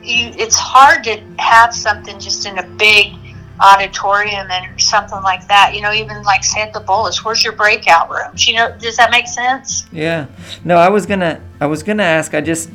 you, 0.02 0.32
it's 0.36 0.56
hard 0.56 1.04
to 1.04 1.22
have 1.38 1.74
something 1.74 2.18
just 2.18 2.46
in 2.46 2.58
a 2.58 2.66
big 2.66 3.14
auditorium 3.60 4.50
and 4.50 4.80
something 4.80 5.22
like 5.22 5.46
that. 5.48 5.74
You 5.74 5.82
know, 5.82 5.92
even 5.92 6.22
like 6.22 6.44
Santa 6.44 6.80
Bowlus, 6.80 7.24
where's 7.24 7.44
your 7.44 7.52
breakout 7.52 8.10
rooms? 8.10 8.46
You 8.46 8.54
know, 8.54 8.76
does 8.78 8.96
that 8.96 9.10
make 9.10 9.26
sense? 9.26 9.86
Yeah. 9.92 10.26
No, 10.64 10.76
I 10.76 10.88
was 10.88 11.06
gonna, 11.06 11.40
I 11.60 11.66
was 11.66 11.82
gonna 11.82 12.02
ask. 12.02 12.34
I 12.34 12.40
just 12.40 12.70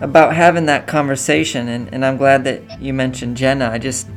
about 0.00 0.34
having 0.34 0.66
that 0.66 0.86
conversation 0.86 1.68
and, 1.68 1.92
and 1.92 2.04
I'm 2.04 2.16
glad 2.16 2.44
that 2.44 2.80
you 2.80 2.92
mentioned 2.92 3.36
Jenna. 3.36 3.70
I 3.70 3.78
just 3.78 4.08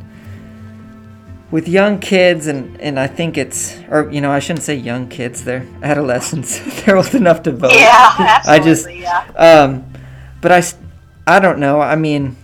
with 1.52 1.68
young 1.68 2.00
kids 2.00 2.48
and, 2.48 2.80
and 2.82 3.00
I 3.00 3.08
think 3.08 3.38
it's 3.38 3.78
or 3.90 4.10
you 4.10 4.22
know, 4.22 4.32
I 4.32 4.40
shouldn't 4.40 4.64
say 4.64 4.76
young 4.76 5.08
kids, 5.08 5.44
they're 5.44 5.68
adolescents. 5.84 6.60
they're 6.86 6.98
old 6.98 7.14
enough 7.14 7.44
to 7.44 7.52
vote. 7.52 7.74
Yeah, 7.74 8.16
absolutely. 8.20 8.62
I 8.62 8.64
just 8.64 8.92
yeah. 8.92 9.32
um 9.36 9.86
but 10.42 10.52
I 10.52 10.64
I 11.28 11.40
don't 11.40 11.60
know. 11.60 11.82
I 11.82 11.96
mean 11.96 12.38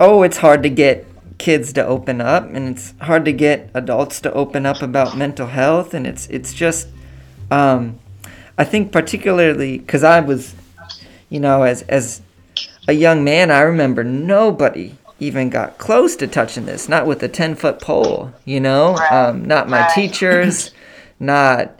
oh, 0.00 0.22
it's 0.22 0.36
hard 0.36 0.62
to 0.62 0.70
get 0.70 1.06
kids 1.38 1.72
to 1.72 1.84
open 1.84 2.20
up 2.20 2.44
and 2.52 2.76
it's 2.76 2.94
hard 3.00 3.24
to 3.24 3.32
get 3.32 3.70
adults 3.74 4.20
to 4.20 4.32
open 4.32 4.66
up 4.66 4.82
about 4.82 5.16
mental 5.16 5.46
health 5.46 5.94
and 5.94 6.06
it's 6.06 6.26
it's 6.28 6.52
just 6.52 6.88
um 7.50 7.98
I 8.56 8.64
think 8.64 8.92
particularly 8.92 9.78
cuz 9.78 10.02
I 10.02 10.20
was 10.20 10.54
you 11.28 11.40
know, 11.40 11.62
as 11.62 11.82
as 11.82 12.22
a 12.86 12.92
young 12.92 13.24
man, 13.24 13.50
I 13.50 13.60
remember 13.60 14.04
nobody 14.04 14.94
even 15.20 15.50
got 15.50 15.78
close 15.78 16.16
to 16.16 16.26
touching 16.26 16.66
this. 16.66 16.88
Not 16.88 17.06
with 17.06 17.22
a 17.22 17.28
ten 17.28 17.54
foot 17.54 17.80
pole, 17.80 18.32
you 18.44 18.60
know. 18.60 18.94
Right. 18.94 19.12
Um, 19.12 19.44
not 19.44 19.68
my 19.68 19.80
right. 19.80 19.94
teachers, 19.94 20.72
not 21.20 21.78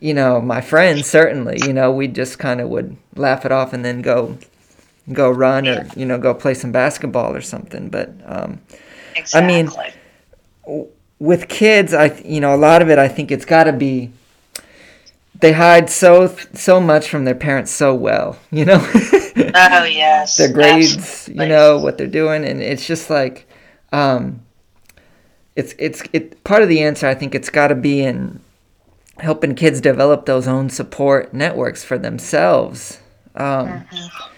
you 0.00 0.14
know 0.14 0.40
my 0.40 0.60
friends. 0.60 1.06
Certainly, 1.06 1.60
you 1.66 1.72
know, 1.72 1.90
we 1.90 2.08
just 2.08 2.38
kind 2.38 2.60
of 2.60 2.68
would 2.68 2.96
laugh 3.16 3.44
it 3.44 3.52
off 3.52 3.72
and 3.72 3.84
then 3.84 4.02
go 4.02 4.38
go 5.12 5.30
run 5.30 5.68
or 5.68 5.88
you 5.96 6.06
know 6.06 6.18
go 6.18 6.34
play 6.34 6.54
some 6.54 6.72
basketball 6.72 7.34
or 7.34 7.40
something. 7.40 7.88
But 7.88 8.12
um, 8.24 8.60
exactly. 9.16 9.40
I 9.40 9.46
mean, 9.46 9.70
w- 10.64 10.88
with 11.18 11.48
kids, 11.48 11.92
I 11.92 12.14
you 12.24 12.40
know 12.40 12.54
a 12.54 12.58
lot 12.58 12.82
of 12.82 12.90
it. 12.90 12.98
I 12.98 13.08
think 13.08 13.30
it's 13.30 13.44
got 13.44 13.64
to 13.64 13.72
be 13.72 14.10
they 15.40 15.52
hide 15.52 15.90
so 15.90 16.34
so 16.52 16.80
much 16.80 17.08
from 17.08 17.24
their 17.24 17.34
parents 17.34 17.70
so 17.70 17.94
well, 17.94 18.38
you 18.50 18.64
know. 18.64 18.78
oh 18.94 19.84
yes. 19.84 20.36
their 20.36 20.52
grades, 20.52 20.96
Absolutely. 20.96 21.44
you 21.44 21.48
know 21.48 21.78
what 21.78 21.98
they're 21.98 22.06
doing, 22.06 22.44
and 22.44 22.62
it's 22.62 22.86
just 22.86 23.10
like, 23.10 23.46
um, 23.92 24.42
it's 25.56 25.74
it's 25.78 26.02
it. 26.12 26.42
Part 26.44 26.62
of 26.62 26.68
the 26.68 26.82
answer, 26.82 27.06
I 27.06 27.14
think, 27.14 27.34
it's 27.34 27.50
got 27.50 27.68
to 27.68 27.74
be 27.74 28.02
in 28.02 28.40
helping 29.18 29.54
kids 29.54 29.80
develop 29.80 30.26
those 30.26 30.48
own 30.48 30.70
support 30.70 31.34
networks 31.34 31.84
for 31.84 31.98
themselves. 31.98 33.00
Um, 33.34 33.68
mm-hmm. 33.68 34.30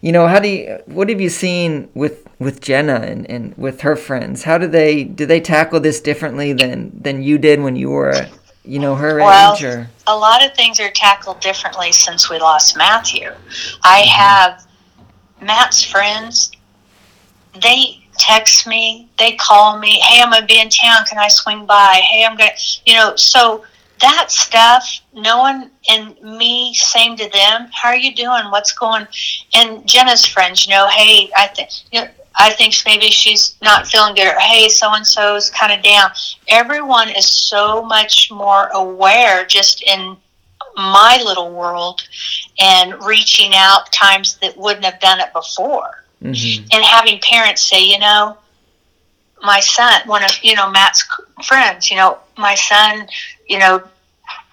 You 0.00 0.10
know, 0.10 0.26
how 0.26 0.40
do 0.40 0.48
you? 0.48 0.80
What 0.86 1.08
have 1.08 1.20
you 1.20 1.28
seen 1.28 1.88
with 1.94 2.26
with 2.40 2.60
Jenna 2.60 2.96
and, 2.96 3.30
and 3.30 3.56
with 3.56 3.82
her 3.82 3.94
friends? 3.94 4.42
How 4.42 4.58
do 4.58 4.66
they 4.66 5.04
do 5.04 5.24
they 5.24 5.40
tackle 5.40 5.78
this 5.78 6.00
differently 6.00 6.52
than 6.52 6.90
than 7.00 7.22
you 7.22 7.38
did 7.38 7.60
when 7.60 7.76
you 7.76 7.90
were 7.90 8.26
you 8.64 8.78
know 8.78 8.94
her 8.94 9.16
well, 9.16 9.54
age 9.54 9.64
or 9.64 9.88
a 10.06 10.16
lot 10.16 10.44
of 10.44 10.54
things 10.54 10.78
are 10.78 10.90
tackled 10.90 11.40
differently 11.40 11.92
since 11.92 12.30
we 12.30 12.38
lost 12.38 12.76
matthew. 12.76 13.30
I 13.82 14.02
mm-hmm. 14.02 14.20
have 14.20 14.66
matt's 15.40 15.84
friends. 15.84 16.52
They 17.60 17.98
text 18.18 18.66
me. 18.66 19.10
They 19.18 19.36
call 19.36 19.78
me. 19.78 19.98
Hey 20.00 20.22
i'm 20.22 20.30
gonna 20.30 20.46
be 20.46 20.60
in 20.60 20.68
town. 20.68 21.04
Can 21.08 21.18
i 21.18 21.28
swing 21.28 21.66
by? 21.66 22.00
Hey 22.10 22.24
i'm 22.24 22.36
gonna 22.36 22.50
you 22.86 22.94
know 22.94 23.16
so 23.16 23.64
that 24.00 24.30
stuff 24.30 25.00
no 25.12 25.38
one 25.38 25.70
and 25.90 26.20
me 26.22 26.72
saying 26.74 27.16
to 27.16 27.28
them. 27.30 27.68
How 27.72 27.88
are 27.88 27.96
you 27.96 28.14
doing? 28.14 28.44
What's 28.50 28.72
going? 28.72 29.06
And 29.54 29.86
jenna's 29.88 30.24
friends 30.24 30.66
you 30.66 30.70
know 30.70 30.86
hey 30.88 31.30
i 31.36 31.48
think 31.48 31.70
you 31.90 32.02
know 32.02 32.08
I 32.36 32.50
think 32.50 32.74
maybe 32.86 33.06
she's 33.06 33.56
not 33.62 33.86
feeling 33.86 34.14
good, 34.14 34.34
or 34.34 34.38
hey, 34.38 34.68
so 34.68 34.92
and 34.94 35.06
so's 35.06 35.50
kind 35.50 35.72
of 35.72 35.82
down. 35.82 36.10
Everyone 36.48 37.08
is 37.08 37.28
so 37.28 37.82
much 37.82 38.30
more 38.30 38.68
aware 38.68 39.44
just 39.44 39.82
in 39.82 40.16
my 40.74 41.20
little 41.24 41.50
world 41.50 42.02
and 42.58 43.02
reaching 43.04 43.52
out 43.54 43.92
times 43.92 44.36
that 44.36 44.56
wouldn't 44.56 44.84
have 44.84 45.00
done 45.00 45.20
it 45.20 45.32
before. 45.32 46.04
Mm-hmm. 46.22 46.64
And 46.72 46.84
having 46.84 47.20
parents 47.20 47.62
say, 47.62 47.84
you 47.84 47.98
know, 47.98 48.38
my 49.42 49.60
son, 49.60 50.00
one 50.06 50.24
of, 50.24 50.30
you 50.42 50.54
know, 50.54 50.70
Matt's 50.70 51.04
friends, 51.44 51.90
you 51.90 51.96
know, 51.96 52.18
my 52.38 52.54
son, 52.54 53.08
you 53.48 53.58
know, 53.58 53.82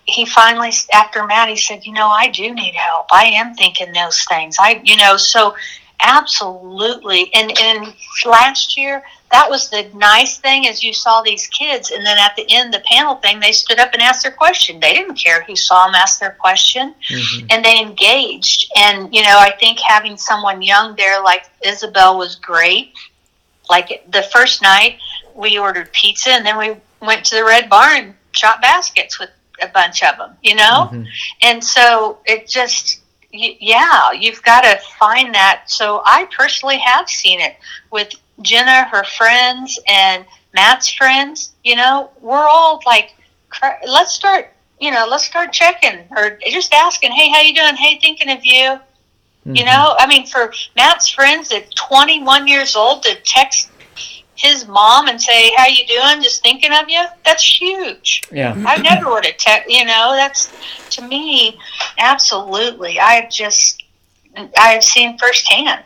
he 0.06 0.26
finally, 0.26 0.72
after 0.94 1.26
Matt, 1.26 1.50
he 1.50 1.56
said, 1.56 1.86
you 1.86 1.94
know, 1.94 2.08
I 2.08 2.30
do 2.30 2.54
need 2.54 2.74
help. 2.74 3.08
I 3.12 3.26
am 3.26 3.54
thinking 3.54 3.94
those 3.94 4.26
things. 4.26 4.58
I, 4.60 4.82
you 4.84 4.98
know, 4.98 5.18
so 5.18 5.56
Absolutely. 6.01 7.34
And 7.34 7.51
and 7.60 7.94
last 8.25 8.77
year 8.77 9.03
that 9.32 9.50
was 9.50 9.70
the 9.70 9.89
nice 9.94 10.38
thing 10.38 10.63
is 10.63 10.84
you 10.84 10.94
saw 10.94 11.22
these 11.22 11.46
kids 11.48 11.91
and 11.91 12.06
then 12.06 12.18
at 12.18 12.36
the 12.36 12.46
end 12.50 12.74
the 12.74 12.82
panel 12.91 13.15
thing 13.15 13.39
they 13.39 13.51
stood 13.51 13.79
up 13.79 13.94
and 13.94 14.01
asked 14.01 14.24
their 14.24 14.32
question. 14.32 14.79
They 14.79 14.94
didn't 14.94 15.15
care 15.15 15.44
who 15.44 15.56
saw 15.56 15.86
them 15.86 15.96
ask 15.96 16.20
their 16.20 16.36
question 16.39 16.96
mm-hmm. 17.10 17.48
and 17.50 17.63
they 17.63 17.79
engaged. 17.79 18.72
And 18.75 19.13
you 19.13 19.22
know, 19.24 19.38
I 19.38 19.51
think 19.60 19.79
having 19.79 20.18
someone 20.18 20.62
young 20.62 20.96
there 20.96 21.22
like 21.22 21.46
Isabel 21.63 22.18
was 22.18 22.36
great. 22.36 22.94
Like 23.70 24.03
the 24.10 24.24
first 24.24 24.62
night 24.62 25.00
we 25.36 25.60
ordered 25.60 25.91
pizza 25.94 26.32
and 26.32 26.46
then 26.46 26.58
we 26.58 26.75
went 27.06 27.25
to 27.25 27.36
the 27.36 27.44
Red 27.44 27.70
Barn 27.70 28.15
shot 28.32 28.62
baskets 28.62 29.20
with 29.20 29.29
a 29.62 29.68
bunch 29.68 30.03
of 30.03 30.18
them, 30.18 30.36
you 30.41 30.56
know? 30.56 30.89
Mm-hmm. 30.91 31.03
And 31.41 31.63
so 31.63 32.20
it 32.25 32.48
just 32.48 32.99
yeah, 33.32 34.12
you've 34.12 34.42
got 34.44 34.62
to 34.62 34.80
find 35.00 35.34
that. 35.36 35.64
So 35.68 36.02
I 36.06 36.28
personally 36.36 36.80
have 36.80 37.10
seen 37.10 37.40
it 37.40 37.58
with 37.92 38.14
Jenna, 38.42 38.86
her 38.86 39.04
friends, 39.04 39.80
and 39.88 40.26
Matt's 40.54 40.92
friends. 40.92 41.54
You 41.64 41.76
know, 41.76 42.10
we're 42.22 42.48
all 42.48 42.82
like, 42.86 43.16
let's 43.88 44.14
start. 44.14 44.54
You 44.80 44.92
know, 44.92 45.06
let's 45.10 45.26
start 45.26 45.52
checking 45.52 46.06
or 46.16 46.40
just 46.50 46.74
asking, 46.74 47.12
"Hey, 47.12 47.30
how 47.30 47.42
you 47.42 47.54
doing? 47.54 47.76
Hey, 47.76 48.00
thinking 48.00 48.30
of 48.30 48.46
you." 48.46 48.80
Mm-hmm. 49.50 49.56
You 49.56 49.66
know, 49.66 49.96
I 49.98 50.08
mean, 50.08 50.26
for 50.26 50.54
Matt's 50.76 51.10
friends 51.10 51.52
at 51.52 51.74
21 51.76 52.48
years 52.48 52.76
old 52.76 53.04
to 53.04 53.16
text 53.26 53.70
his 54.41 54.67
mom 54.67 55.08
and 55.08 55.22
say, 55.22 55.51
"How 55.55 55.67
you 55.67 55.86
doing? 55.86 56.24
Just 56.24 56.41
thinking 56.41 56.72
of 56.72 56.89
you." 56.89 57.03
That's 57.25 57.43
huge. 57.43 58.24
Yeah, 58.31 58.55
I 58.65 58.77
never 58.77 59.10
would 59.10 59.25
have. 59.25 59.38
Te- 59.38 59.74
you 59.74 59.86
know, 59.86 60.13
that's 60.15 60.51
to 60.91 61.01
me, 61.08 61.58
absolutely. 61.98 63.00
I've 63.00 63.29
just, 63.29 63.84
I've 64.58 64.84
seen 64.84 65.17
firsthand. 65.17 65.84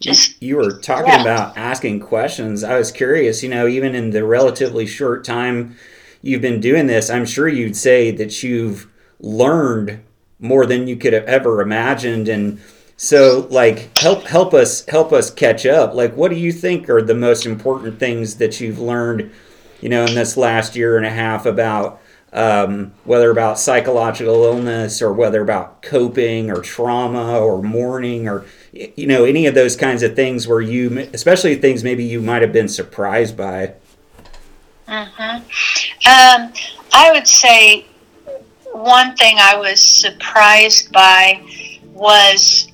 Just 0.00 0.42
you 0.42 0.56
were 0.56 0.72
talking 0.72 1.06
yeah. 1.06 1.22
about 1.22 1.56
asking 1.56 2.00
questions. 2.00 2.64
I 2.64 2.76
was 2.76 2.90
curious. 2.90 3.42
You 3.42 3.48
know, 3.48 3.66
even 3.66 3.94
in 3.94 4.10
the 4.10 4.24
relatively 4.24 4.86
short 4.86 5.24
time 5.24 5.76
you've 6.20 6.42
been 6.42 6.60
doing 6.60 6.86
this, 6.86 7.10
I'm 7.10 7.24
sure 7.24 7.48
you'd 7.48 7.76
say 7.76 8.10
that 8.10 8.42
you've 8.42 8.90
learned 9.20 10.00
more 10.38 10.66
than 10.66 10.86
you 10.86 10.96
could 10.96 11.12
have 11.12 11.24
ever 11.24 11.60
imagined 11.60 12.28
and 12.28 12.60
so 12.96 13.46
like 13.50 13.96
help 13.98 14.24
help 14.24 14.54
us 14.54 14.86
help 14.86 15.12
us 15.12 15.30
catch 15.30 15.66
up. 15.66 15.94
Like 15.94 16.14
what 16.16 16.30
do 16.30 16.36
you 16.36 16.52
think 16.52 16.88
are 16.88 17.02
the 17.02 17.14
most 17.14 17.46
important 17.46 17.98
things 17.98 18.36
that 18.36 18.60
you've 18.60 18.78
learned, 18.78 19.30
you 19.80 19.88
know, 19.88 20.04
in 20.04 20.14
this 20.14 20.36
last 20.36 20.76
year 20.76 20.96
and 20.96 21.06
a 21.06 21.10
half 21.10 21.46
about 21.46 22.00
um, 22.34 22.92
whether 23.04 23.30
about 23.30 23.60
psychological 23.60 24.44
illness 24.44 25.00
or 25.00 25.12
whether 25.12 25.40
about 25.40 25.82
coping 25.82 26.50
or 26.50 26.60
trauma 26.60 27.38
or 27.38 27.62
mourning 27.62 28.28
or 28.28 28.44
you 28.72 29.06
know 29.06 29.24
any 29.24 29.46
of 29.46 29.54
those 29.54 29.76
kinds 29.76 30.02
of 30.02 30.16
things 30.16 30.48
where 30.48 30.60
you 30.60 31.08
especially 31.14 31.54
things 31.54 31.84
maybe 31.84 32.02
you 32.04 32.20
might 32.20 32.42
have 32.42 32.52
been 32.52 32.68
surprised 32.68 33.36
by 33.36 33.72
mm-hmm. 34.88 35.36
um, 35.36 36.52
i 36.92 37.12
would 37.12 37.28
say 37.28 37.86
one 38.72 39.14
thing 39.14 39.36
i 39.38 39.56
was 39.56 39.80
surprised 39.80 40.90
by 40.90 41.40
was 41.92 42.72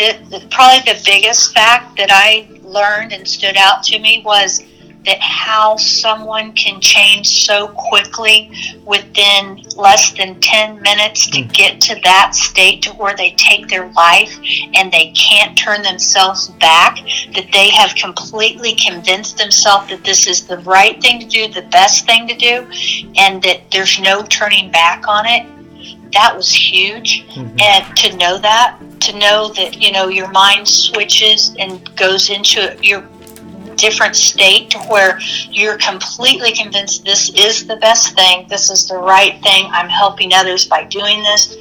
the, 0.00 0.38
the, 0.38 0.46
probably 0.48 0.92
the 0.92 1.00
biggest 1.04 1.52
fact 1.52 1.96
that 1.98 2.10
I 2.10 2.48
learned 2.62 3.12
and 3.12 3.28
stood 3.28 3.56
out 3.56 3.82
to 3.84 3.98
me 3.98 4.22
was 4.24 4.62
that 5.06 5.18
how 5.20 5.76
someone 5.76 6.52
can 6.52 6.80
change 6.80 7.46
so 7.46 7.68
quickly 7.68 8.50
within 8.84 9.62
less 9.76 10.12
than 10.12 10.38
10 10.40 10.80
minutes 10.82 11.28
to 11.30 11.42
hmm. 11.42 11.48
get 11.48 11.80
to 11.80 11.98
that 12.02 12.34
state 12.34 12.82
to 12.82 12.90
where 12.92 13.16
they 13.16 13.32
take 13.32 13.68
their 13.68 13.90
life 13.92 14.38
and 14.74 14.92
they 14.92 15.12
can't 15.12 15.56
turn 15.56 15.82
themselves 15.82 16.48
back 16.60 16.96
that 17.34 17.48
they 17.52 17.70
have 17.70 17.94
completely 17.94 18.74
convinced 18.74 19.38
themselves 19.38 19.88
that 19.88 20.04
this 20.04 20.26
is 20.26 20.46
the 20.46 20.58
right 20.58 21.00
thing 21.00 21.20
to 21.20 21.26
do 21.26 21.48
the 21.48 21.66
best 21.68 22.06
thing 22.06 22.28
to 22.28 22.36
do 22.36 22.66
and 23.16 23.42
that 23.42 23.62
there's 23.72 23.98
no 24.00 24.22
turning 24.24 24.70
back 24.70 25.08
on 25.08 25.26
it 25.26 25.46
that 26.12 26.36
was 26.36 26.50
huge. 26.50 27.26
Mm-hmm. 27.30 27.56
and 27.60 27.96
to 27.96 28.16
know 28.16 28.38
that 28.38 28.78
to 29.00 29.18
know 29.18 29.48
that 29.54 29.80
you 29.80 29.92
know 29.92 30.08
your 30.08 30.30
mind 30.30 30.66
switches 30.66 31.54
and 31.58 31.94
goes 31.96 32.30
into 32.30 32.76
your 32.82 33.06
different 33.76 34.14
state 34.14 34.70
to 34.70 34.78
where 34.90 35.18
you're 35.48 35.78
completely 35.78 36.52
convinced 36.52 37.04
this 37.04 37.30
is 37.34 37.66
the 37.66 37.76
best 37.76 38.14
thing 38.14 38.46
this 38.48 38.68
is 38.70 38.86
the 38.88 38.96
right 38.96 39.40
thing 39.42 39.66
i'm 39.70 39.88
helping 39.88 40.34
others 40.34 40.66
by 40.66 40.84
doing 40.84 41.22
this. 41.22 41.56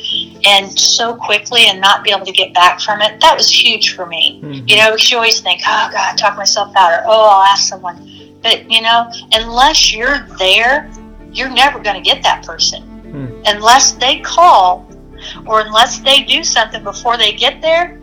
And 0.45 0.79
so 0.79 1.15
quickly 1.15 1.65
and 1.67 1.81
not 1.81 2.03
be 2.03 2.11
able 2.11 2.25
to 2.25 2.31
get 2.31 2.53
back 2.53 2.79
from 2.81 3.01
it 3.01 3.21
that 3.21 3.35
was 3.37 3.49
huge 3.49 3.95
for 3.95 4.05
me. 4.05 4.41
Mm-hmm. 4.43 4.67
you 4.67 4.75
know 4.77 4.91
because 4.91 5.11
you 5.11 5.17
always 5.17 5.39
think 5.39 5.61
oh 5.65 5.89
god 5.91 6.17
talk 6.17 6.35
myself 6.35 6.75
out 6.75 6.91
or 6.91 7.03
oh 7.05 7.29
i'll 7.29 7.43
ask 7.43 7.69
someone. 7.69 7.97
But 8.41 8.69
you 8.71 8.81
know 8.81 9.09
unless 9.33 9.93
you're 9.93 10.27
there 10.39 10.91
you're 11.31 11.49
never 11.49 11.79
going 11.79 12.01
to 12.01 12.09
get 12.09 12.23
that 12.23 12.45
person 12.45 12.88
mm. 13.11 13.43
unless 13.45 13.93
they 13.93 14.19
call 14.19 14.89
or 15.45 15.61
unless 15.61 15.99
they 15.99 16.23
do 16.23 16.43
something 16.43 16.83
before 16.83 17.17
they 17.17 17.33
get 17.33 17.61
there, 17.61 17.99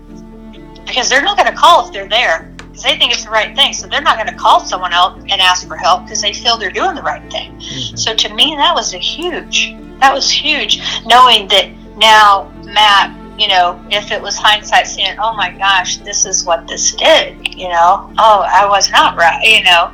because 0.87 1.09
they're 1.09 1.23
not 1.23 1.37
going 1.37 1.51
to 1.51 1.57
call 1.59 1.87
if 1.87 1.93
they're 1.93 2.09
there 2.09 2.53
because 2.59 2.83
they 2.83 2.99
think 2.99 3.13
it's 3.13 3.25
the 3.25 3.31
right 3.31 3.57
thing. 3.57 3.73
So 3.73 3.87
they're 3.87 4.03
not 4.03 4.17
going 4.17 4.29
to 4.29 4.41
call 4.41 4.61
someone 4.61 4.93
else 4.93 5.19
and 5.31 5.41
ask 5.41 5.67
for 5.67 5.77
help 5.77 6.05
because 6.05 6.21
they 6.21 6.33
feel 6.33 6.59
they're 6.59 6.71
doing 6.71 6.95
the 6.95 7.03
right 7.03 7.23
thing. 7.31 7.53
Mm-hmm. 7.53 7.97
So 7.97 8.15
to 8.15 8.35
me, 8.35 8.55
that 8.57 8.75
was 8.75 8.93
a 8.95 8.99
huge, 8.99 9.75
that 10.01 10.13
was 10.13 10.31
huge, 10.31 10.81
knowing 11.07 11.49
that 11.49 11.71
now 11.97 12.53
Matt 12.65 13.17
you 13.39 13.49
know, 13.49 13.85
if 13.91 14.11
it 14.13 14.21
was 14.21 14.37
hindsight 14.37 14.87
seeing, 14.87 15.15
oh 15.19 15.35
my 15.35 15.51
gosh, 15.51 15.99
this 15.99 16.25
is 16.25 16.45
what 16.45 16.67
this 16.67 16.95
did, 16.95 17.55
you 17.55 17.69
know, 17.69 18.11
oh, 18.19 18.47
I 18.51 18.67
was 18.67 18.91
not 18.91 19.17
right, 19.17 19.43
you 19.45 19.63
know, 19.63 19.93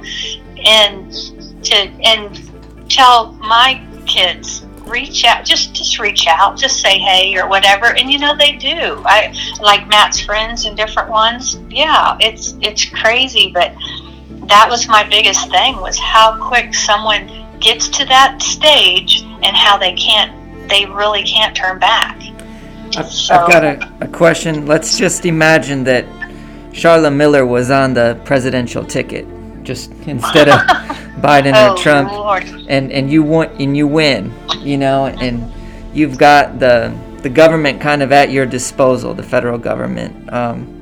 and 0.64 1.12
to 1.64 1.76
and 2.04 2.88
tell 2.88 3.32
my 3.32 3.84
kids 4.06 4.64
reach 4.86 5.24
out 5.24 5.44
just 5.44 5.74
just 5.74 5.98
reach 5.98 6.26
out 6.26 6.56
just 6.56 6.80
say 6.80 6.98
hey 6.98 7.36
or 7.38 7.48
whatever. 7.48 7.86
And 7.86 8.10
you 8.10 8.18
know 8.18 8.36
they 8.36 8.52
do. 8.52 9.02
I 9.04 9.34
like 9.60 9.88
matt's 9.88 10.20
friends 10.20 10.66
and 10.66 10.76
different 10.76 11.10
ones 11.10 11.58
yeah 11.70 12.16
it's 12.20 12.54
it's 12.60 12.84
crazy 12.84 13.50
but 13.52 13.74
that 14.48 14.66
was 14.68 14.88
my 14.88 15.08
biggest 15.08 15.50
thing 15.50 15.76
was 15.76 15.98
how 15.98 16.36
quick 16.48 16.74
someone 16.74 17.30
gets 17.60 17.88
to 17.88 18.04
that 18.06 18.42
stage 18.42 19.22
and 19.22 19.56
how 19.56 19.78
they 19.78 19.94
can't 19.94 20.32
they 20.68 20.86
really 20.86 21.22
can't 21.22 21.56
turn 21.56 21.78
back. 21.78 22.20
I've, 22.96 23.10
so, 23.10 23.34
I've 23.34 23.48
got 23.48 23.64
a, 23.64 24.04
a 24.04 24.08
question. 24.08 24.66
Let's 24.66 24.98
just 24.98 25.24
imagine 25.24 25.84
that 25.84 26.04
charla 26.72 27.14
miller 27.14 27.44
was 27.46 27.70
on 27.70 27.94
the 27.94 28.20
presidential 28.24 28.84
ticket 28.84 29.26
just 29.64 29.90
instead 30.06 30.48
of 30.48 30.54
Biden 31.22 31.52
or 31.52 31.72
oh, 31.72 31.76
Trump, 31.76 32.10
Lord. 32.10 32.44
and 32.68 32.90
and 32.92 33.10
you 33.10 33.22
want 33.22 33.60
and 33.60 33.76
you 33.76 33.86
win, 33.86 34.32
you 34.58 34.78
know, 34.78 35.06
and 35.06 35.52
you've 35.94 36.18
got 36.18 36.58
the 36.58 36.96
the 37.22 37.28
government 37.28 37.80
kind 37.80 38.02
of 38.02 38.12
at 38.12 38.30
your 38.30 38.46
disposal, 38.46 39.14
the 39.14 39.22
federal 39.22 39.58
government. 39.58 40.32
Um, 40.32 40.78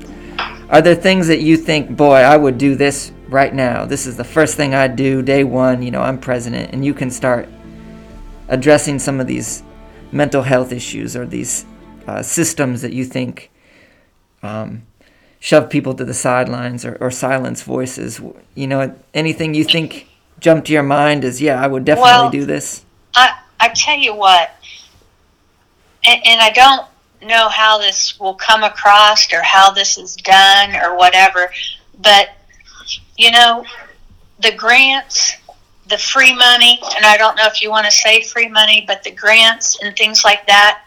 are 0.70 0.80
there 0.80 0.94
things 0.94 1.26
that 1.26 1.40
you 1.40 1.56
think, 1.56 1.96
boy, 1.96 2.16
I 2.16 2.36
would 2.36 2.56
do 2.56 2.76
this 2.76 3.12
right 3.28 3.52
now? 3.52 3.84
This 3.84 4.06
is 4.06 4.16
the 4.16 4.24
first 4.24 4.56
thing 4.56 4.74
I'd 4.74 4.96
do 4.96 5.20
day 5.20 5.44
one. 5.44 5.82
You 5.82 5.90
know, 5.90 6.00
I'm 6.00 6.18
president, 6.18 6.72
and 6.72 6.84
you 6.84 6.94
can 6.94 7.10
start 7.10 7.48
addressing 8.48 8.98
some 8.98 9.20
of 9.20 9.26
these 9.26 9.62
mental 10.12 10.42
health 10.42 10.72
issues 10.72 11.16
or 11.16 11.26
these 11.26 11.64
uh, 12.06 12.22
systems 12.22 12.82
that 12.82 12.92
you 12.92 13.04
think 13.04 13.50
um, 14.42 14.82
shove 15.40 15.70
people 15.70 15.94
to 15.94 16.04
the 16.04 16.14
sidelines 16.14 16.84
or, 16.84 16.96
or 17.00 17.10
silence 17.10 17.62
voices. 17.62 18.20
You 18.54 18.66
know, 18.68 18.94
anything 19.12 19.54
you 19.54 19.64
think 19.64 20.06
jumped 20.38 20.68
to 20.68 20.72
your 20.72 20.84
mind 20.84 21.24
is, 21.24 21.42
yeah, 21.42 21.60
I 21.60 21.66
would 21.66 21.84
definitely 21.84 22.10
well, 22.10 22.30
do 22.30 22.44
this? 22.44 22.84
I, 23.16 23.36
I 23.58 23.68
tell 23.68 23.96
you 23.96 24.14
what, 24.14 24.54
and, 26.06 26.20
and 26.24 26.40
I 26.40 26.50
don't 26.50 26.86
know 27.26 27.48
how 27.48 27.78
this 27.78 28.20
will 28.20 28.34
come 28.34 28.62
across 28.62 29.32
or 29.32 29.42
how 29.42 29.70
this 29.70 29.98
is 29.98 30.14
done 30.16 30.76
or 30.76 30.96
whatever, 30.96 31.50
but, 32.00 32.30
you 33.16 33.30
know, 33.30 33.64
the 34.40 34.52
grants, 34.52 35.36
the 35.88 35.98
free 35.98 36.34
money, 36.34 36.80
and 36.96 37.04
I 37.04 37.16
don't 37.16 37.36
know 37.36 37.46
if 37.46 37.60
you 37.60 37.70
want 37.70 37.86
to 37.86 37.92
say 37.92 38.22
free 38.22 38.48
money, 38.48 38.84
but 38.86 39.02
the 39.02 39.10
grants 39.10 39.82
and 39.82 39.96
things 39.96 40.22
like 40.24 40.46
that 40.46 40.84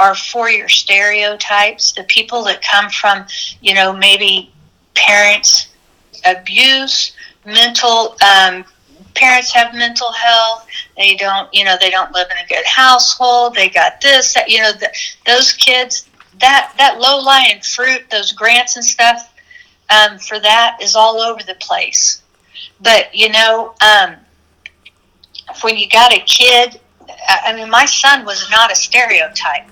are 0.00 0.14
for 0.14 0.50
your 0.50 0.68
stereotypes, 0.68 1.92
the 1.92 2.04
people 2.04 2.42
that 2.44 2.62
come 2.62 2.90
from, 2.90 3.24
you 3.60 3.74
know, 3.74 3.92
maybe 3.92 4.52
parents 4.94 5.68
abuse, 6.24 7.12
mental 7.44 8.16
um, 8.24 8.64
parents 9.14 9.52
have 9.52 9.74
mental 9.74 10.10
health 10.12 10.66
they 10.96 11.16
don't 11.16 11.52
you 11.52 11.64
know 11.64 11.76
they 11.80 11.90
don't 11.90 12.12
live 12.12 12.28
in 12.30 12.36
a 12.44 12.48
good 12.48 12.64
household 12.64 13.54
they 13.54 13.68
got 13.68 14.00
this 14.00 14.34
that, 14.34 14.48
you 14.48 14.58
know 14.58 14.72
the, 14.72 14.88
those 15.26 15.52
kids 15.52 16.08
that 16.40 16.72
that 16.78 16.98
low 16.98 17.18
lying 17.18 17.60
fruit 17.60 18.02
those 18.10 18.32
grants 18.32 18.76
and 18.76 18.84
stuff 18.84 19.32
um, 19.90 20.18
for 20.18 20.40
that 20.40 20.78
is 20.80 20.96
all 20.96 21.20
over 21.20 21.42
the 21.42 21.56
place. 21.56 22.22
But 22.80 23.14
you 23.14 23.30
know 23.30 23.74
um, 23.80 24.16
when 25.60 25.76
you 25.76 25.88
got 25.88 26.12
a 26.12 26.20
kid 26.20 26.80
i 27.28 27.54
mean 27.54 27.68
my 27.68 27.84
son 27.84 28.24
was 28.24 28.48
not 28.50 28.72
a 28.72 28.74
stereotype 28.74 29.68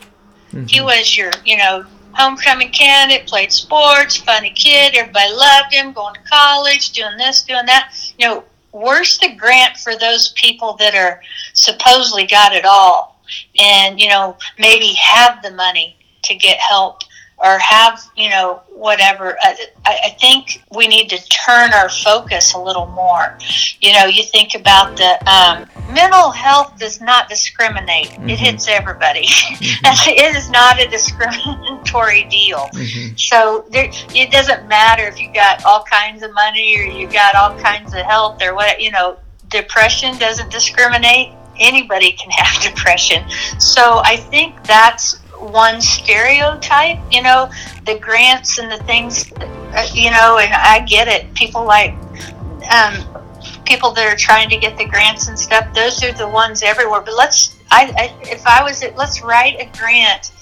mm-hmm. 0.50 0.64
he 0.66 0.80
was 0.80 1.16
your 1.16 1.30
you 1.44 1.56
know 1.56 1.84
homecoming 2.12 2.70
candidate, 2.70 3.26
played 3.26 3.52
sports, 3.52 4.16
funny 4.16 4.50
kid, 4.50 4.94
everybody 4.94 5.32
loved 5.32 5.72
him, 5.72 5.92
going 5.92 6.14
to 6.14 6.20
college, 6.22 6.90
doing 6.90 7.16
this, 7.16 7.42
doing 7.42 7.66
that. 7.66 7.94
You 8.18 8.26
know, 8.26 8.44
where's 8.72 9.18
the 9.18 9.34
grant 9.36 9.76
for 9.76 9.96
those 9.96 10.32
people 10.36 10.74
that 10.74 10.94
are 10.94 11.20
supposedly 11.54 12.26
got 12.26 12.52
it 12.52 12.64
all 12.64 13.22
and, 13.58 14.00
you 14.00 14.08
know, 14.08 14.36
maybe 14.58 14.92
have 14.94 15.42
the 15.42 15.52
money 15.52 15.96
to 16.22 16.34
get 16.34 16.58
help 16.58 17.02
or 17.42 17.59
have 17.59 18.00
you 18.16 18.29
know 18.29 18.62
whatever 18.68 19.37
I, 19.42 19.57
I 19.85 20.16
think 20.20 20.62
we 20.74 20.87
need 20.88 21.09
to 21.11 21.18
turn 21.29 21.72
our 21.72 21.88
focus 21.88 22.55
a 22.55 22.61
little 22.61 22.87
more 22.87 23.38
you 23.81 23.92
know 23.92 24.05
you 24.07 24.22
think 24.24 24.55
about 24.55 24.96
the 24.96 25.31
um, 25.31 25.66
mental 25.94 26.31
health 26.31 26.79
does 26.79 27.00
not 27.00 27.29
discriminate 27.29 28.09
mm-hmm. 28.09 28.29
it 28.29 28.38
hits 28.38 28.68
everybody 28.68 29.26
mm-hmm. 29.26 30.11
it 30.11 30.37
is 30.37 30.50
not 30.50 30.81
a 30.81 30.88
discriminatory 30.88 32.24
deal 32.24 32.68
mm-hmm. 32.74 33.16
so 33.16 33.64
there, 33.70 33.90
it 34.14 34.31
doesn't 34.31 34.68
matter 34.68 35.05
if 35.05 35.18
you 35.18 35.33
got 35.33 35.64
all 35.64 35.85
kinds 35.85 36.22
of 36.22 36.33
money 36.35 36.79
or 36.79 36.83
you 36.83 37.09
got 37.09 37.35
all 37.35 37.59
kinds 37.61 37.94
of 37.94 38.00
health 38.00 38.42
or 38.42 38.55
what 38.55 38.81
you 38.81 38.90
know 38.90 39.18
depression 39.48 40.16
doesn't 40.18 40.50
discriminate 40.50 41.33
anybody 41.59 42.12
can 42.12 42.31
have 42.31 42.62
depression 42.74 43.29
so 43.59 44.00
i 44.05 44.16
think 44.16 44.62
that's 44.64 45.20
one 45.40 45.81
stereotype, 45.81 46.98
you 47.11 47.22
know, 47.22 47.50
the 47.87 47.98
grants 47.98 48.59
and 48.59 48.70
the 48.70 48.83
things, 48.85 49.33
uh, 49.33 49.87
you 49.92 50.11
know, 50.11 50.38
and 50.38 50.53
I 50.53 50.81
get 50.81 51.09
it. 51.09 51.33
People 51.35 51.64
like, 51.64 51.92
um, 52.70 53.05
people 53.64 53.92
that 53.92 54.12
are 54.12 54.16
trying 54.16 54.50
to 54.50 54.57
get 54.57 54.76
the 54.76 54.85
grants 54.85 55.29
and 55.29 55.38
stuff, 55.38 55.72
those 55.74 56.03
are 56.05 56.12
the 56.12 56.29
ones 56.29 56.62
everywhere. 56.62 57.00
But 57.00 57.16
let's, 57.16 57.57
I, 57.70 57.92
I 57.96 58.29
if 58.29 58.46
I 58.46 58.62
was, 58.62 58.85
let's 58.96 59.22
write 59.22 59.61
a 59.61 59.79
grant 59.79 60.33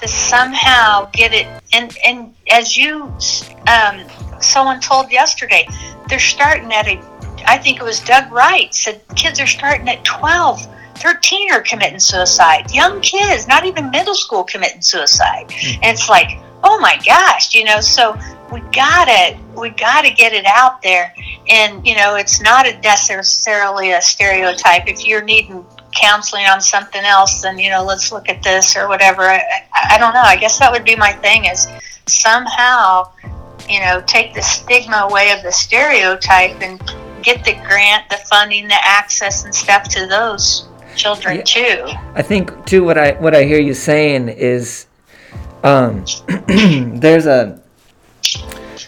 to 0.00 0.08
somehow 0.08 1.08
get 1.12 1.32
it. 1.32 1.46
And, 1.72 1.96
and 2.04 2.34
as 2.50 2.76
you, 2.76 3.12
um, 3.68 4.04
someone 4.40 4.80
told 4.80 5.10
yesterday, 5.10 5.66
they're 6.08 6.18
starting 6.18 6.72
at 6.72 6.86
a, 6.86 7.00
I 7.46 7.58
think 7.58 7.80
it 7.80 7.84
was 7.84 8.00
Doug 8.00 8.30
Wright 8.32 8.74
said 8.74 9.02
kids 9.16 9.40
are 9.40 9.46
starting 9.46 9.88
at 9.88 10.04
12 10.04 10.66
13 10.96 11.52
are 11.52 11.62
committing 11.62 11.98
suicide. 11.98 12.70
Young 12.72 13.00
kids, 13.00 13.46
not 13.46 13.64
even 13.64 13.90
middle 13.90 14.14
school, 14.14 14.44
committing 14.44 14.82
suicide. 14.82 15.48
Mm-hmm. 15.48 15.82
And 15.82 15.92
it's 15.92 16.08
like, 16.08 16.38
oh 16.62 16.78
my 16.80 16.98
gosh, 17.04 17.54
you 17.54 17.64
know, 17.64 17.80
so 17.80 18.18
we 18.50 18.60
gotta 18.72 19.38
we 19.56 19.70
gotta 19.70 20.10
get 20.10 20.32
it 20.32 20.46
out 20.46 20.82
there. 20.82 21.14
And, 21.48 21.86
you 21.86 21.94
know, 21.94 22.16
it's 22.16 22.40
not 22.40 22.66
a 22.66 22.78
necessarily 22.80 23.92
a 23.92 24.00
stereotype. 24.00 24.86
If 24.86 25.06
you're 25.06 25.22
needing 25.22 25.64
counseling 25.92 26.46
on 26.46 26.60
something 26.60 27.04
else, 27.04 27.42
then, 27.42 27.58
you 27.58 27.70
know, 27.70 27.84
let's 27.84 28.10
look 28.10 28.28
at 28.28 28.42
this 28.42 28.76
or 28.76 28.88
whatever. 28.88 29.22
I, 29.22 29.42
I 29.72 29.98
don't 29.98 30.14
know. 30.14 30.22
I 30.22 30.36
guess 30.36 30.58
that 30.58 30.72
would 30.72 30.84
be 30.84 30.96
my 30.96 31.12
thing 31.12 31.44
is 31.44 31.68
somehow, 32.06 33.12
you 33.68 33.80
know, 33.80 34.02
take 34.06 34.34
the 34.34 34.42
stigma 34.42 35.06
away 35.08 35.32
of 35.32 35.42
the 35.42 35.52
stereotype 35.52 36.60
and 36.60 36.80
get 37.22 37.44
the 37.44 37.54
grant, 37.66 38.08
the 38.10 38.16
funding, 38.28 38.68
the 38.68 38.76
access 38.78 39.44
and 39.44 39.54
stuff 39.54 39.88
to 39.90 40.06
those 40.06 40.68
children 40.96 41.36
yeah. 41.36 41.42
too. 41.42 41.84
I 42.14 42.22
think 42.22 42.66
too 42.66 42.84
what 42.84 42.98
I 42.98 43.12
what 43.12 43.34
I 43.34 43.44
hear 43.44 43.60
you 43.60 43.74
saying 43.74 44.28
is 44.28 44.86
um, 45.62 46.04
there's 46.48 47.26
a 47.26 47.60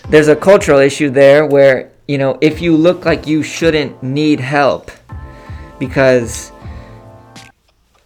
there's 0.08 0.28
a 0.28 0.36
cultural 0.36 0.78
issue 0.78 1.10
there 1.10 1.46
where 1.46 1.90
you 2.06 2.18
know 2.18 2.38
if 2.40 2.60
you 2.60 2.76
look 2.76 3.04
like 3.04 3.26
you 3.26 3.42
shouldn't 3.42 4.02
need 4.02 4.40
help 4.40 4.90
because 5.78 6.52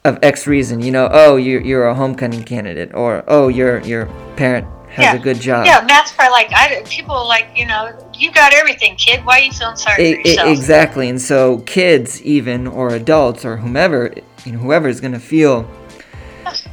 of 0.05 0.19
X 0.23 0.47
reason, 0.47 0.81
you 0.81 0.91
know, 0.91 1.09
oh 1.13 1.37
you're 1.37 1.61
you're 1.61 1.89
a 1.89 1.95
homecoming 1.95 2.45
candidate 2.45 2.95
or 2.95 3.23
oh 3.29 3.49
your 3.49 3.81
your 3.81 4.07
parent 4.37 4.67
yeah. 5.03 5.15
a 5.15 5.19
good 5.19 5.41
job. 5.41 5.67
Yeah, 5.67 5.85
Matt's 5.87 6.13
probably 6.13 6.33
like 6.33 6.53
I 6.53 6.83
people 6.89 7.27
like 7.27 7.49
you 7.55 7.67
know 7.67 7.97
you 8.15 8.31
got 8.33 8.53
everything, 8.55 8.97
kid. 8.97 9.25
Why 9.25 9.41
are 9.41 9.43
you 9.43 9.53
feeling 9.53 9.77
sorry 9.77 10.03
it, 10.03 10.15
for 10.15 10.29
yourself? 10.29 10.49
It, 10.49 10.53
exactly, 10.53 11.09
and 11.09 11.21
so 11.21 11.59
kids, 11.61 12.23
even 12.23 12.67
or 12.67 12.91
adults 12.95 13.45
or 13.45 13.57
whomever, 13.57 14.15
you 14.45 14.53
know, 14.53 14.59
whoever 14.59 14.89
is 14.89 15.01
going 15.01 15.13
to 15.13 15.21
feel 15.21 15.69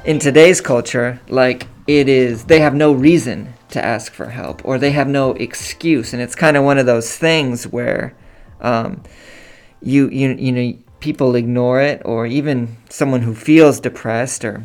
in 0.05 0.17
today's 0.17 0.61
culture 0.61 1.21
like 1.27 1.67
it 1.85 2.09
is 2.09 2.45
they 2.45 2.59
have 2.59 2.73
no 2.73 2.91
reason 2.91 3.53
to 3.69 3.83
ask 3.83 4.11
for 4.11 4.29
help 4.29 4.63
or 4.65 4.77
they 4.77 4.91
have 4.91 5.07
no 5.07 5.31
excuse, 5.33 6.13
and 6.13 6.21
it's 6.21 6.35
kind 6.35 6.57
of 6.57 6.63
one 6.63 6.77
of 6.77 6.85
those 6.85 7.15
things 7.15 7.67
where 7.67 8.15
um, 8.61 9.03
you 9.81 10.09
you 10.09 10.29
you 10.31 10.51
know 10.51 10.77
people 10.99 11.35
ignore 11.35 11.81
it, 11.81 12.01
or 12.05 12.25
even 12.25 12.77
someone 12.89 13.21
who 13.21 13.33
feels 13.33 13.79
depressed 13.79 14.43
or 14.43 14.63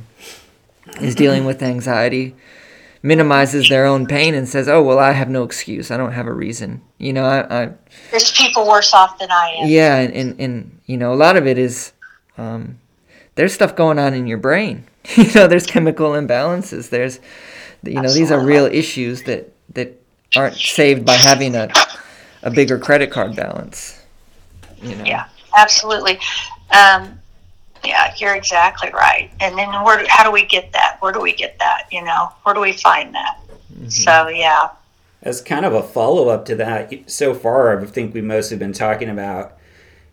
is 1.01 1.14
dealing 1.14 1.44
with 1.44 1.62
anxiety 1.62 2.35
minimizes 3.03 3.69
their 3.69 3.85
own 3.85 4.07
pain 4.07 4.35
and 4.35 4.49
says, 4.49 4.69
"Oh 4.69 4.83
well, 4.83 4.99
I 4.99 5.12
have 5.12 5.29
no 5.29 5.43
excuse. 5.43 5.91
I 5.91 5.97
don't 5.97 6.12
have 6.12 6.27
a 6.27 6.33
reason." 6.33 6.83
You 6.99 7.12
know, 7.12 7.25
I, 7.25 7.62
I 7.65 7.73
there's 8.11 8.33
people 8.33 8.67
worse 8.67 8.95
off 8.95 9.19
than 9.19 9.31
I 9.31 9.57
am. 9.59 9.69
Yeah, 9.69 9.97
and 9.97 10.15
and, 10.15 10.41
and 10.41 10.81
you 10.87 10.97
know, 10.97 11.12
a 11.12 11.17
lot 11.17 11.37
of 11.37 11.47
it 11.47 11.59
is 11.59 11.93
um, 12.38 12.79
there's 13.35 13.53
stuff 13.53 13.77
going 13.77 13.99
on 13.99 14.15
in 14.15 14.27
your 14.27 14.38
brain. 14.38 14.87
you 15.17 15.33
know, 15.35 15.47
there's 15.47 15.67
chemical 15.67 16.11
imbalances. 16.11 16.91
There's 16.91 17.19
you 17.83 17.95
know, 17.95 18.03
Absolutely. 18.03 18.21
these 18.21 18.31
are 18.33 18.45
real 18.45 18.67
issues 18.67 19.25
that 19.25 19.53
that 19.75 20.01
aren't 20.37 20.57
saved 20.57 21.05
by 21.05 21.15
having 21.15 21.55
a 21.55 21.71
a 22.43 22.51
bigger 22.51 22.79
credit 22.79 23.11
card 23.11 23.35
balance. 23.37 24.01
You 24.81 24.97
know. 24.97 25.05
Yeah, 25.05 25.29
absolutely. 25.57 26.19
Um, 26.71 27.21
yeah, 27.85 28.14
you're 28.18 28.35
exactly 28.35 28.90
right. 28.90 29.31
And 29.40 29.57
then 29.59 29.71
where? 29.85 30.05
How 30.09 30.25
do 30.25 30.31
we 30.31 30.45
get 30.45 30.73
that? 30.73 30.97
Where 31.01 31.12
do 31.12 31.21
we 31.21 31.33
get 31.33 31.59
that? 31.59 31.85
You 31.90 32.05
know, 32.05 32.33
where 32.42 32.55
do 32.55 32.61
we 32.61 32.73
find 32.73 33.14
that? 33.14 33.38
Mm-hmm. 33.73 33.88
So 33.88 34.29
yeah. 34.29 34.71
As 35.23 35.40
kind 35.40 35.64
of 35.64 35.73
a 35.73 35.83
follow 35.83 36.29
up 36.29 36.45
to 36.47 36.57
that, 36.57 37.11
so 37.11 37.33
far 37.33 37.79
I 37.79 37.85
think 37.87 38.12
we've 38.12 38.25
mostly 38.25 38.57
been 38.57 38.73
talking 38.73 39.09
about, 39.09 39.57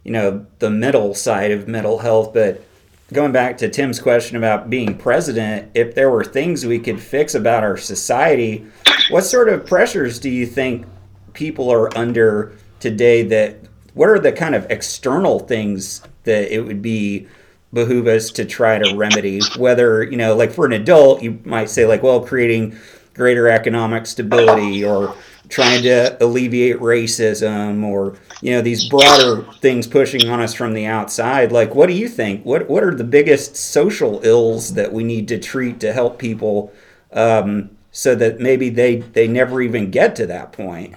you 0.03 0.11
know, 0.11 0.45
the 0.59 0.69
mental 0.69 1.15
side 1.15 1.51
of 1.51 1.67
mental 1.67 1.99
health. 1.99 2.33
But 2.33 2.63
going 3.11 3.31
back 3.31 3.57
to 3.59 3.69
Tim's 3.69 3.99
question 3.99 4.37
about 4.37 4.69
being 4.69 4.97
president, 4.97 5.71
if 5.73 5.95
there 5.95 6.11
were 6.11 6.23
things 6.23 6.65
we 6.65 6.79
could 6.79 7.01
fix 7.01 7.33
about 7.33 7.63
our 7.63 7.77
society, 7.77 8.67
what 9.09 9.23
sort 9.23 9.49
of 9.49 9.65
pressures 9.65 10.19
do 10.19 10.29
you 10.29 10.45
think 10.45 10.85
people 11.33 11.71
are 11.71 11.95
under 11.97 12.55
today? 12.79 13.23
That 13.23 13.57
what 13.95 14.09
are 14.09 14.19
the 14.19 14.31
kind 14.31 14.53
of 14.53 14.69
external 14.69 15.39
things 15.39 16.03
that 16.23 16.53
it 16.53 16.61
would 16.61 16.83
be 16.83 17.27
behoove 17.73 18.07
us 18.07 18.31
to 18.31 18.45
try 18.45 18.77
to 18.77 18.95
remedy. 18.95 19.41
Whether 19.57 20.03
you 20.03 20.17
know 20.17 20.35
like 20.35 20.51
for 20.51 20.65
an 20.65 20.73
adult 20.73 21.21
you 21.21 21.39
might 21.43 21.69
say 21.69 21.85
like 21.85 22.03
well 22.03 22.21
creating 22.21 22.77
greater 23.13 23.49
economic 23.49 24.07
stability 24.07 24.83
or 24.83 25.15
trying 25.49 25.81
to 25.83 26.15
alleviate 26.23 26.77
racism 26.77 27.83
or 27.83 28.15
you 28.41 28.51
know 28.53 28.61
these 28.61 28.87
broader 28.87 29.43
things 29.59 29.87
pushing 29.87 30.29
on 30.29 30.39
us 30.39 30.53
from 30.53 30.73
the 30.73 30.85
outside 30.85 31.51
like 31.51 31.75
what 31.75 31.87
do 31.87 31.93
you 31.93 32.07
think? 32.07 32.43
What 32.45 32.69
what 32.69 32.83
are 32.83 32.95
the 32.95 33.03
biggest 33.03 33.55
social 33.55 34.21
ills 34.23 34.73
that 34.73 34.91
we 34.91 35.03
need 35.03 35.27
to 35.27 35.39
treat 35.39 35.79
to 35.81 35.93
help 35.93 36.17
people 36.17 36.71
um, 37.11 37.71
so 37.91 38.15
that 38.15 38.39
maybe 38.39 38.69
they 38.69 38.97
they 38.97 39.27
never 39.27 39.61
even 39.61 39.91
get 39.91 40.15
to 40.17 40.27
that 40.27 40.51
point? 40.51 40.95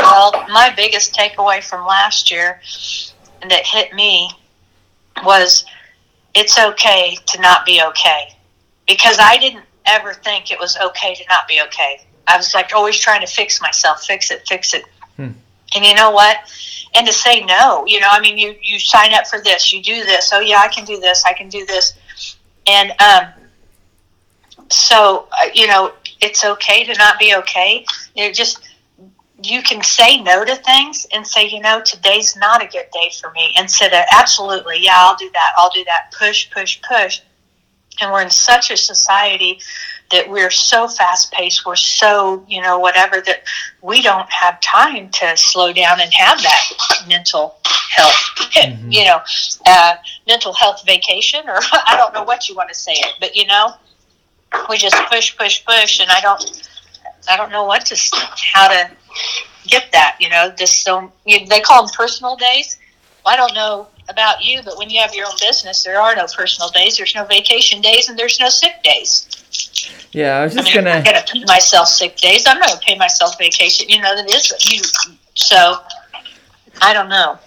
Well 0.00 0.32
my 0.48 0.72
biggest 0.76 1.14
takeaway 1.14 1.62
from 1.62 1.86
last 1.86 2.30
year 2.30 2.60
and 3.42 3.50
that 3.50 3.66
hit 3.66 3.92
me 3.92 4.30
was 5.24 5.64
it's 6.34 6.58
okay 6.58 7.16
to 7.26 7.40
not 7.40 7.64
be 7.66 7.82
okay 7.82 8.34
because 8.86 9.18
I 9.20 9.38
didn't 9.38 9.64
ever 9.86 10.14
think 10.14 10.50
it 10.50 10.58
was 10.58 10.76
okay 10.76 11.14
to 11.14 11.24
not 11.28 11.48
be 11.48 11.60
okay. 11.66 12.00
I 12.26 12.36
was 12.36 12.54
like 12.54 12.72
always 12.74 12.98
trying 12.98 13.20
to 13.20 13.26
fix 13.26 13.60
myself, 13.60 14.04
fix 14.04 14.30
it, 14.30 14.46
fix 14.46 14.74
it. 14.74 14.84
Hmm. 15.16 15.30
And 15.74 15.84
you 15.84 15.94
know 15.94 16.10
what? 16.10 16.38
And 16.94 17.06
to 17.06 17.12
say 17.12 17.40
no, 17.44 17.84
you 17.86 18.00
know, 18.00 18.08
I 18.10 18.20
mean, 18.20 18.38
you 18.38 18.54
you 18.62 18.78
sign 18.78 19.12
up 19.14 19.26
for 19.26 19.40
this, 19.40 19.72
you 19.72 19.82
do 19.82 20.04
this. 20.04 20.30
Oh 20.32 20.40
yeah, 20.40 20.58
I 20.60 20.68
can 20.68 20.84
do 20.84 21.00
this. 21.00 21.24
I 21.26 21.32
can 21.32 21.48
do 21.48 21.64
this. 21.66 21.94
And 22.66 22.92
um, 23.00 23.28
so 24.68 25.28
uh, 25.32 25.48
you 25.54 25.66
know, 25.66 25.92
it's 26.20 26.44
okay 26.44 26.84
to 26.84 26.94
not 26.94 27.18
be 27.18 27.34
okay. 27.36 27.84
You 28.14 28.26
know, 28.26 28.32
just 28.32 28.60
you 29.42 29.62
can 29.62 29.82
say 29.82 30.20
no 30.22 30.44
to 30.44 30.54
things 30.56 31.06
and 31.12 31.26
say, 31.26 31.48
you 31.48 31.60
know, 31.60 31.80
today's 31.80 32.36
not 32.36 32.62
a 32.62 32.66
good 32.66 32.86
day 32.92 33.10
for 33.20 33.30
me. 33.32 33.54
Instead 33.58 33.92
of 33.92 34.04
absolutely, 34.12 34.76
yeah, 34.80 34.94
I'll 34.96 35.16
do 35.16 35.30
that, 35.32 35.52
I'll 35.56 35.70
do 35.70 35.84
that, 35.84 36.12
push, 36.16 36.50
push, 36.50 36.80
push. 36.82 37.20
And 38.00 38.12
we're 38.12 38.22
in 38.22 38.30
such 38.30 38.70
a 38.70 38.76
society 38.76 39.60
that 40.10 40.28
we're 40.28 40.50
so 40.50 40.88
fast 40.88 41.32
paced, 41.32 41.64
we're 41.66 41.76
so, 41.76 42.44
you 42.48 42.60
know, 42.60 42.78
whatever, 42.78 43.20
that 43.22 43.42
we 43.80 44.02
don't 44.02 44.30
have 44.30 44.60
time 44.60 45.08
to 45.10 45.36
slow 45.36 45.72
down 45.72 46.00
and 46.00 46.12
have 46.12 46.40
that 46.42 47.04
mental 47.08 47.56
health, 47.90 48.12
mm-hmm. 48.54 48.90
you 48.90 49.04
know, 49.04 49.20
uh, 49.66 49.94
mental 50.26 50.52
health 50.52 50.82
vacation, 50.86 51.48
or 51.48 51.58
I 51.72 51.94
don't 51.96 52.14
know 52.14 52.24
what 52.24 52.48
you 52.48 52.54
want 52.54 52.68
to 52.68 52.74
say 52.74 52.92
it, 52.92 53.14
but, 53.20 53.34
you 53.34 53.46
know, 53.46 53.74
we 54.68 54.76
just 54.76 54.96
push, 55.10 55.36
push, 55.36 55.64
push, 55.64 56.00
and 56.00 56.10
I 56.10 56.20
don't. 56.20 56.68
I 57.28 57.36
don't 57.36 57.50
know 57.50 57.64
what 57.64 57.86
to 57.86 57.96
how 58.54 58.68
to 58.68 58.90
get 59.66 59.90
that. 59.92 60.16
You 60.20 60.28
know, 60.30 60.52
just 60.56 60.82
so 60.82 61.12
you, 61.24 61.46
they 61.46 61.60
call 61.60 61.86
them 61.86 61.92
personal 61.96 62.36
days. 62.36 62.78
Well, 63.24 63.34
I 63.34 63.36
don't 63.36 63.54
know 63.54 63.88
about 64.08 64.44
you, 64.44 64.62
but 64.64 64.76
when 64.76 64.90
you 64.90 65.00
have 65.00 65.14
your 65.14 65.26
own 65.26 65.34
business, 65.40 65.84
there 65.84 66.00
are 66.00 66.16
no 66.16 66.26
personal 66.36 66.68
days. 66.70 66.96
There's 66.96 67.14
no 67.14 67.24
vacation 67.24 67.80
days, 67.80 68.08
and 68.08 68.18
there's 68.18 68.40
no 68.40 68.48
sick 68.48 68.82
days. 68.82 69.28
Yeah, 70.12 70.38
I 70.38 70.44
was 70.44 70.54
just 70.54 70.68
I 70.68 70.74
mean, 70.74 70.84
gonna. 70.84 70.96
I'm 70.96 71.04
gonna 71.04 71.24
pay 71.26 71.44
myself 71.44 71.88
sick 71.88 72.16
days. 72.16 72.46
I'm 72.46 72.58
not 72.58 72.68
gonna 72.68 72.80
pay 72.80 72.98
myself 72.98 73.38
vacation. 73.38 73.88
You 73.88 74.02
know 74.02 74.16
that 74.16 74.30
is 74.30 74.52
you. 74.70 74.82
So 75.34 75.76
I 76.80 76.92
don't 76.92 77.08
know. 77.08 77.38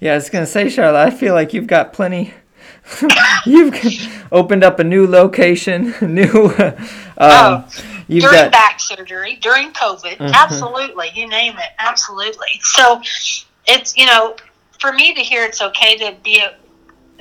Yeah, 0.00 0.12
I 0.12 0.14
was 0.16 0.30
gonna 0.30 0.46
say, 0.46 0.68
Charlotte. 0.68 1.00
I 1.06 1.10
feel 1.10 1.34
like 1.34 1.52
you've 1.52 1.66
got 1.66 1.92
plenty. 1.92 2.34
you've 3.46 3.74
opened 4.32 4.64
up 4.64 4.78
a 4.78 4.84
new 4.84 5.06
location, 5.06 5.94
new. 6.00 6.54
Um, 6.58 6.74
Oh, 7.16 7.68
you've 8.08 8.22
during 8.22 8.44
got. 8.44 8.52
back 8.52 8.80
surgery, 8.80 9.36
during 9.36 9.72
COVID, 9.72 10.18
Mhm. 10.18 10.32
absolutely, 10.32 11.10
you 11.14 11.26
name 11.28 11.56
it, 11.58 11.70
absolutely. 11.78 12.60
So 12.62 13.02
it's 13.66 13.96
you 13.96 14.06
know, 14.06 14.36
for 14.80 14.92
me 14.92 15.14
to 15.14 15.20
hear 15.20 15.44
it's 15.44 15.60
okay 15.60 15.96
to 15.98 16.12
be 16.22 16.42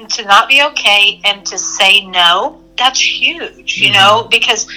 to 0.10 0.26
not 0.26 0.48
be 0.48 0.62
okay 0.64 1.22
and 1.24 1.46
to 1.46 1.58
say 1.58 2.06
no, 2.06 2.62
that's 2.78 3.00
huge, 3.00 3.78
you 3.78 3.92
know, 3.92 4.28
because 4.30 4.68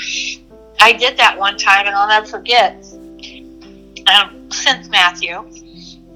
I 0.80 0.92
did 0.92 1.16
that 1.16 1.38
one 1.38 1.56
time, 1.56 1.86
and 1.86 1.96
I'll 1.96 2.08
never 2.08 2.26
forget. 2.26 2.76
Um, 4.08 4.50
since 4.52 4.88
Matthew, 4.88 5.38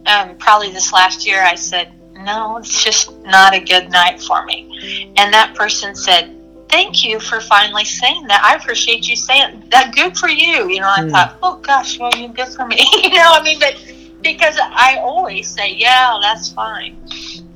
um, 0.07 0.37
probably 0.39 0.71
this 0.71 0.93
last 0.93 1.27
year, 1.27 1.43
I 1.43 1.55
said 1.57 1.93
no, 2.15 2.59
it's 2.59 2.85
just 2.85 3.17
not 3.21 3.55
a 3.55 3.61
good 3.61 3.91
night 3.91 4.23
for 4.23 4.45
me, 4.45 5.13
and 5.17 5.33
that 5.33 5.55
person 5.55 5.95
said 5.95 6.37
thank 6.71 7.05
you 7.05 7.21
for 7.21 7.41
finally 7.41 7.85
saying 7.85 8.27
that. 8.29 8.43
I 8.45 8.55
appreciate 8.57 9.09
you 9.09 9.17
saying 9.17 9.65
that. 9.71 9.95
Good 9.95 10.17
for 10.17 10.29
you. 10.29 10.69
You 10.69 10.81
know, 10.81 10.89
I 10.89 11.03
Hmm. 11.03 11.11
thought, 11.11 11.39
oh 11.43 11.57
gosh, 11.57 11.99
well, 11.99 12.15
you 12.17 12.29
good 12.29 12.49
for 12.49 12.67
me. 12.67 12.89
you 13.03 13.11
know, 13.11 13.33
I 13.33 13.43
mean, 13.43 13.59
but 13.59 13.75
because 14.23 14.59
I 14.61 14.99
always 15.03 15.49
say, 15.49 15.75
yeah, 15.75 16.19
that's 16.21 16.51
fine. 16.53 16.97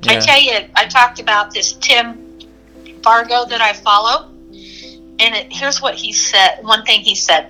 I 0.07 0.17
tell 0.17 0.41
you, 0.41 0.69
I 0.77 0.87
talked 0.87 1.21
about 1.21 1.53
this 1.53 1.73
Tim 1.75 2.19
Fargo 3.03 3.45
that 3.47 3.61
I 3.61 3.73
follow, 3.73 4.29
and 5.19 5.35
it, 5.35 5.47
here's 5.53 5.81
what 5.81 5.95
he 5.95 6.13
said. 6.13 6.59
One 6.63 6.85
thing 6.85 7.01
he 7.03 7.15
said: 7.15 7.47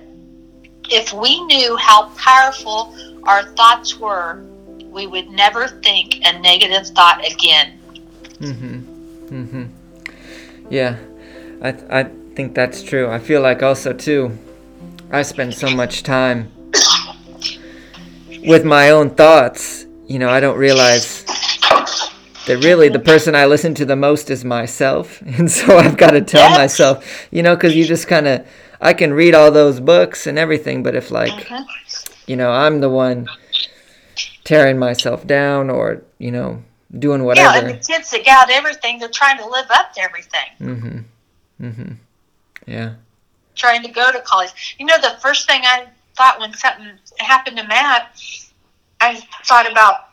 If 0.89 1.13
we 1.13 1.41
knew 1.45 1.75
how 1.77 2.09
powerful 2.15 2.93
our 3.23 3.43
thoughts 3.43 3.97
were, 3.99 4.39
we 4.91 5.07
would 5.07 5.29
never 5.29 5.67
think 5.67 6.19
a 6.25 6.39
negative 6.39 6.87
thought 6.87 7.25
again. 7.25 7.79
Mm-hmm. 8.39 8.79
Mm-hmm. 9.33 9.63
Yeah, 10.69 10.95
I 11.61 11.69
I 11.89 12.03
think 12.35 12.53
that's 12.53 12.83
true. 12.83 13.09
I 13.09 13.19
feel 13.19 13.41
like 13.41 13.63
also 13.63 13.93
too, 13.93 14.37
I 15.11 15.21
spend 15.21 15.53
so 15.53 15.69
much 15.69 16.03
time 16.03 16.51
with 18.45 18.65
my 18.65 18.89
own 18.91 19.09
thoughts. 19.11 19.85
You 20.07 20.19
know, 20.19 20.29
I 20.29 20.39
don't 20.39 20.57
realize 20.57 21.23
that 22.47 22.57
really 22.63 22.89
the 22.89 22.99
person 22.99 23.35
I 23.35 23.45
listen 23.45 23.73
to 23.75 23.85
the 23.85 23.95
most 23.95 24.29
is 24.29 24.45
myself, 24.45 25.21
and 25.25 25.49
so 25.51 25.77
I've 25.77 25.97
got 25.97 26.11
to 26.11 26.21
tell 26.21 26.49
myself, 26.51 27.27
you 27.31 27.41
know, 27.41 27.55
because 27.55 27.75
you 27.75 27.85
just 27.85 28.07
kind 28.07 28.27
of 28.27 28.45
I 28.81 28.93
can 28.93 29.13
read 29.13 29.33
all 29.33 29.51
those 29.51 29.79
books 29.79 30.27
and 30.27 30.37
everything, 30.37 30.83
but 30.83 30.95
if 30.95 31.09
like 31.11 31.31
Mhm. 31.47 31.65
you 32.27 32.35
know 32.35 32.51
I'm 32.51 32.81
the 32.81 32.89
one 32.89 33.27
tearing 34.43 34.77
myself 34.77 35.25
down 35.25 35.69
or 35.69 36.03
you 36.19 36.31
know 36.31 36.61
doing 36.99 37.23
whatever. 37.23 37.53
Yeah, 37.53 37.59
and 37.59 37.69
the 37.69 37.93
kids 37.93 38.11
that 38.11 38.23
got 38.25 38.49
everything, 38.51 38.99
they're 38.99 39.09
trying 39.09 39.37
to 39.37 39.47
live 39.49 39.65
up 39.71 39.93
to 39.93 40.01
everything. 40.01 40.49
Mm-hmm. 40.61 40.99
Mm-hmm. 41.61 41.93
Yeah. 42.67 42.95
trying 43.55 43.83
to 43.83 43.89
go 43.89 44.11
to 44.11 44.19
college. 44.21 44.75
You 44.79 44.85
know, 44.85 44.97
the 45.01 45.17
first 45.21 45.47
thing 45.47 45.61
I 45.63 45.87
thought 46.15 46.39
when 46.39 46.53
something 46.53 46.87
happened 47.19 47.57
to 47.57 47.67
Matt, 47.67 48.19
I 49.01 49.15
thought 49.45 49.71
about 49.71 50.09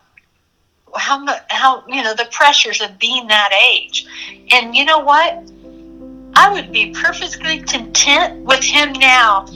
how 0.94 1.18
much, 1.18 1.42
how 1.48 1.84
you 1.88 2.02
know, 2.02 2.14
the 2.14 2.28
pressures 2.30 2.80
of 2.80 2.98
being 2.98 3.26
that 3.28 3.52
age. 3.52 4.06
And 4.50 4.74
you 4.74 4.84
know 4.84 5.00
what? 5.00 5.42
I 6.34 6.50
would 6.52 6.72
be 6.72 6.92
perfectly 6.92 7.60
content 7.60 8.44
with 8.44 8.62
him 8.62 8.92
now 8.92 9.46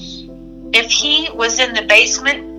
if 0.73 0.91
he 0.91 1.31
was 1.33 1.59
in 1.59 1.73
the 1.75 1.83
basement 1.83 2.55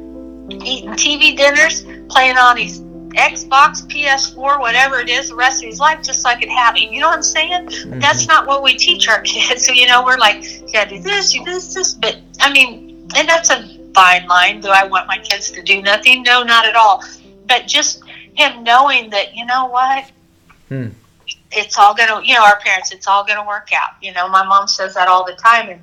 eating 0.66 0.92
TV 0.92 1.36
dinners, 1.36 1.84
playing 2.10 2.38
on 2.38 2.58
his 2.58 2.80
Xbox, 3.16 3.82
PS4, 3.88 4.60
whatever 4.60 5.00
it 5.00 5.10
is, 5.10 5.30
the 5.30 5.36
rest 5.36 5.64
of 5.64 5.70
his 5.70 5.80
life, 5.80 6.04
just 6.04 6.22
so 6.22 6.30
I 6.30 6.36
could 6.36 6.50
have 6.50 6.76
him. 6.76 6.94
You 6.94 7.02
know 7.02 7.08
what 7.08 7.18
I'm 7.18 7.24
saying? 7.24 8.00
That's 8.00 8.28
not 8.28 8.48
what 8.48 8.64
we 8.64 8.76
teach 8.78 9.08
our 9.08 9.22
kids. 9.24 9.66
So, 9.66 9.72
you 9.72 9.88
know, 9.88 10.04
we're 10.04 10.18
like, 10.18 10.44
you 10.44 10.72
gotta 10.72 10.90
do 10.90 11.02
this, 11.02 11.34
you 11.34 11.44
do 11.44 11.52
this, 11.52 11.74
this. 11.74 11.94
But, 11.94 12.18
I 12.40 12.52
mean, 12.52 13.10
and 13.16 13.28
that's 13.28 13.50
a 13.50 13.68
fine 13.94 14.28
line. 14.28 14.62
Do 14.62 14.70
I 14.70 14.86
want 14.86 15.08
my 15.08 15.18
kids 15.18 15.52
to 15.52 15.62
do 15.64 15.82
nothing? 15.82 16.24
No, 16.24 16.44
not 16.44 16.66
at 16.66 16.76
all. 16.76 17.04
But 17.48 17.68
just 17.68 18.04
him 18.36 18.64
knowing 18.64 19.10
that, 19.10 19.36
you 19.36 19.46
know 19.46 19.66
what? 19.68 20.12
Hmm. 20.70 20.90
It's 21.52 21.78
all 21.78 21.96
gonna, 21.96 22.22
you 22.24 22.36
know, 22.36 22.44
our 22.44 22.60
parents, 22.60 22.92
it's 22.92 23.08
all 23.08 23.26
gonna 23.26 23.48
work 23.48 23.70
out. 23.74 23.92
You 24.02 24.14
know, 24.14 24.28
my 24.28 24.46
mom 24.46 24.68
says 24.68 24.94
that 24.96 25.08
all 25.08 25.26
the 25.26 25.36
time. 25.36 25.70
And 25.70 25.82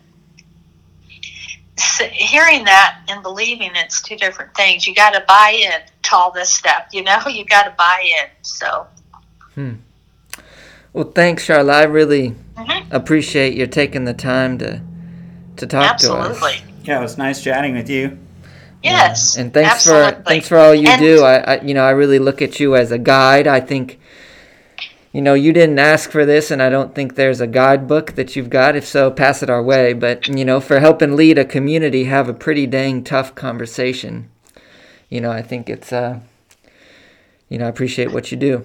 hearing 2.13 2.65
that 2.65 3.01
and 3.09 3.23
believing 3.23 3.71
it's 3.75 4.03
two 4.03 4.17
different 4.17 4.55
things. 4.55 4.87
You 4.87 4.95
got 4.95 5.11
to 5.11 5.25
buy 5.27 5.59
in 5.61 5.81
to 6.05 6.17
all 6.17 6.31
this 6.31 6.53
stuff. 6.53 6.85
You 6.93 7.03
know, 7.05 7.19
you 7.29 7.45
got 7.45 7.65
to 7.65 7.75
buy 7.77 8.03
in. 8.23 8.29
So, 8.43 8.87
Well, 10.93 11.11
thanks, 11.15 11.45
Charlotte. 11.45 11.73
I 11.75 11.83
really 11.85 12.35
Mhm. 12.57 12.85
appreciate 12.91 13.55
you 13.55 13.67
taking 13.67 14.05
the 14.05 14.15
time 14.15 14.59
to 14.59 14.81
to 15.57 15.67
talk 15.69 15.99
to 15.99 16.13
us. 16.13 16.31
absolutely. 16.31 16.65
Yeah, 16.85 16.99
it 16.99 17.03
was 17.03 17.17
nice 17.17 17.41
chatting 17.41 17.75
with 17.77 17.89
you. 17.89 18.19
Yes. 18.83 19.37
And 19.37 19.55
thanks 19.55 19.71
absolutely. 19.73 20.13
for 20.13 20.23
thanks 20.23 20.49
for 20.49 20.59
all 20.59 20.75
you 20.75 20.89
And- 20.89 21.01
do. 21.01 21.23
I, 21.23 21.37
I 21.55 21.61
you 21.63 21.75
know 21.75 21.85
I 21.85 21.91
really 21.91 22.19
look 22.19 22.43
at 22.43 22.59
you 22.61 22.75
as 22.77 22.91
a 22.93 22.99
guide. 22.99 23.47
I 23.47 23.61
think 23.61 23.99
you 25.13 25.23
know 25.23 25.35
you 25.35 25.53
didn't 25.53 25.79
ask 25.79 26.11
for 26.11 26.25
this, 26.27 26.51
and 26.51 26.61
I 26.63 26.69
don't 26.71 26.95
think 26.95 27.15
there's 27.15 27.41
a 27.41 27.47
guidebook 27.47 28.15
that 28.17 28.35
you've 28.37 28.51
got. 28.51 28.75
If 28.77 28.85
so, 28.87 29.11
pass 29.11 29.43
it 29.43 29.49
our 29.51 29.63
way. 29.63 29.93
But 29.95 30.27
you 30.29 30.45
know, 30.45 30.61
for 30.61 30.81
helping 30.81 31.15
lead 31.17 31.39
a 31.39 31.45
community, 31.45 32.05
have 32.05 32.29
a 32.29 32.35
pretty 32.35 32.67
dang 32.67 33.03
tough 33.05 33.35
conversation. 33.35 34.29
You 35.15 35.21
know, 35.21 35.31
I 35.31 35.43
think 35.43 35.71
it's 35.71 35.93
uh, 35.93 36.19
you 37.49 37.57
know, 37.57 37.67
I 37.67 37.69
appreciate 37.69 38.11
what 38.11 38.33
you 38.33 38.37
do. 38.37 38.65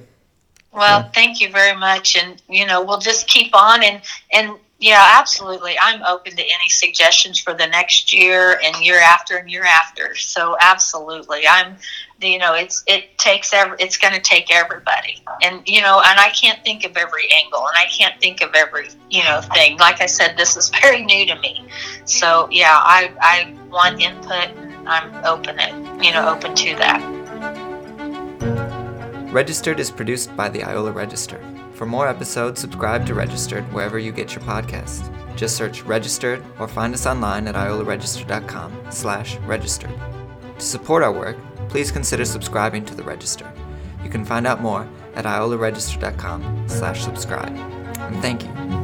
Well, 0.74 1.08
thank 1.14 1.40
you 1.42 1.52
very 1.52 1.78
much, 1.78 2.18
and 2.18 2.42
you 2.50 2.66
know 2.66 2.84
we'll 2.84 2.98
just 2.98 3.28
keep 3.28 3.56
on 3.56 3.84
and 3.84 4.02
and 4.34 4.58
yeah, 4.80 5.18
absolutely. 5.20 5.76
I'm 5.80 6.02
open 6.02 6.36
to 6.36 6.42
any 6.42 6.70
suggestions 6.70 7.38
for 7.38 7.54
the 7.54 7.68
next 7.68 8.12
year 8.12 8.60
and 8.64 8.84
year 8.84 9.00
after 9.00 9.38
and 9.38 9.48
year 9.48 9.64
after. 9.64 10.16
So 10.16 10.58
absolutely, 10.60 11.48
I'm. 11.48 11.76
You 12.20 12.40
know, 12.40 12.56
it's 12.56 12.84
it 12.88 13.16
takes 13.20 13.54
every. 13.54 13.78
It's 13.80 13.98
going 13.98 14.16
to 14.16 14.20
take 14.20 14.52
everybody, 14.52 15.22
and 15.44 15.62
you 15.68 15.84
know, 15.84 16.02
and 16.04 16.20
I 16.20 16.30
can't 16.30 16.64
think 16.64 16.84
of 16.84 16.98
every 16.98 17.30
angle, 17.32 17.68
and 17.68 17.78
I 17.78 17.86
can't 17.86 18.20
think 18.20 18.42
of 18.42 18.56
every 18.56 18.90
you 19.12 19.24
know 19.24 19.42
thing. 19.54 19.78
Like 19.78 20.02
I 20.02 20.08
said, 20.08 20.36
this 20.36 20.58
is 20.58 20.70
very 20.82 21.06
new 21.06 21.28
to 21.28 21.40
me, 21.40 21.68
so 22.06 22.48
yeah, 22.50 22.74
I 22.74 23.14
I 23.22 23.56
want 23.70 24.02
input. 24.02 24.50
and 24.58 24.90
I'm 24.90 25.24
open 25.24 25.60
it. 25.60 25.89
You 26.02 26.12
know, 26.12 26.30
open 26.30 26.56
to 26.56 26.76
that. 26.76 27.20
Registered 29.32 29.80
is 29.80 29.92
produced 29.92 30.36
by 30.36 30.50
the 30.50 30.64
Iola 30.64 30.92
Register. 30.92 31.40
For 31.74 31.86
more 31.86 32.08
episodes, 32.08 32.60
subscribe 32.60 33.06
to 33.06 33.14
Registered 33.14 33.64
wherever 33.72 34.00
you 34.00 34.12
get 34.12 34.34
your 34.34 34.44
podcasts. 34.44 35.08
Just 35.36 35.56
search 35.56 35.84
Registered 35.84 36.44
or 36.60 36.68
find 36.68 36.94
us 36.94 37.06
online 37.06 37.48
at 37.48 37.56
iolaregister.com 37.56 38.78
slash 38.90 39.38
registered. 39.40 39.94
To 40.58 40.66
support 40.66 41.04
our 41.04 41.12
work, 41.12 41.38
please 41.70 41.92
consider 41.92 42.26
subscribing 42.26 42.84
to 42.86 42.96
the 42.96 43.04
Register. 43.04 43.50
You 44.04 44.10
can 44.10 44.26
find 44.26 44.48
out 44.48 44.62
more 44.62 44.88
at 45.16 45.26
iolaregister.com 45.26 46.66
slash 46.68 47.04
subscribe. 47.04 47.56
And 47.56 48.22
thank 48.22 48.44
you. 48.44 48.79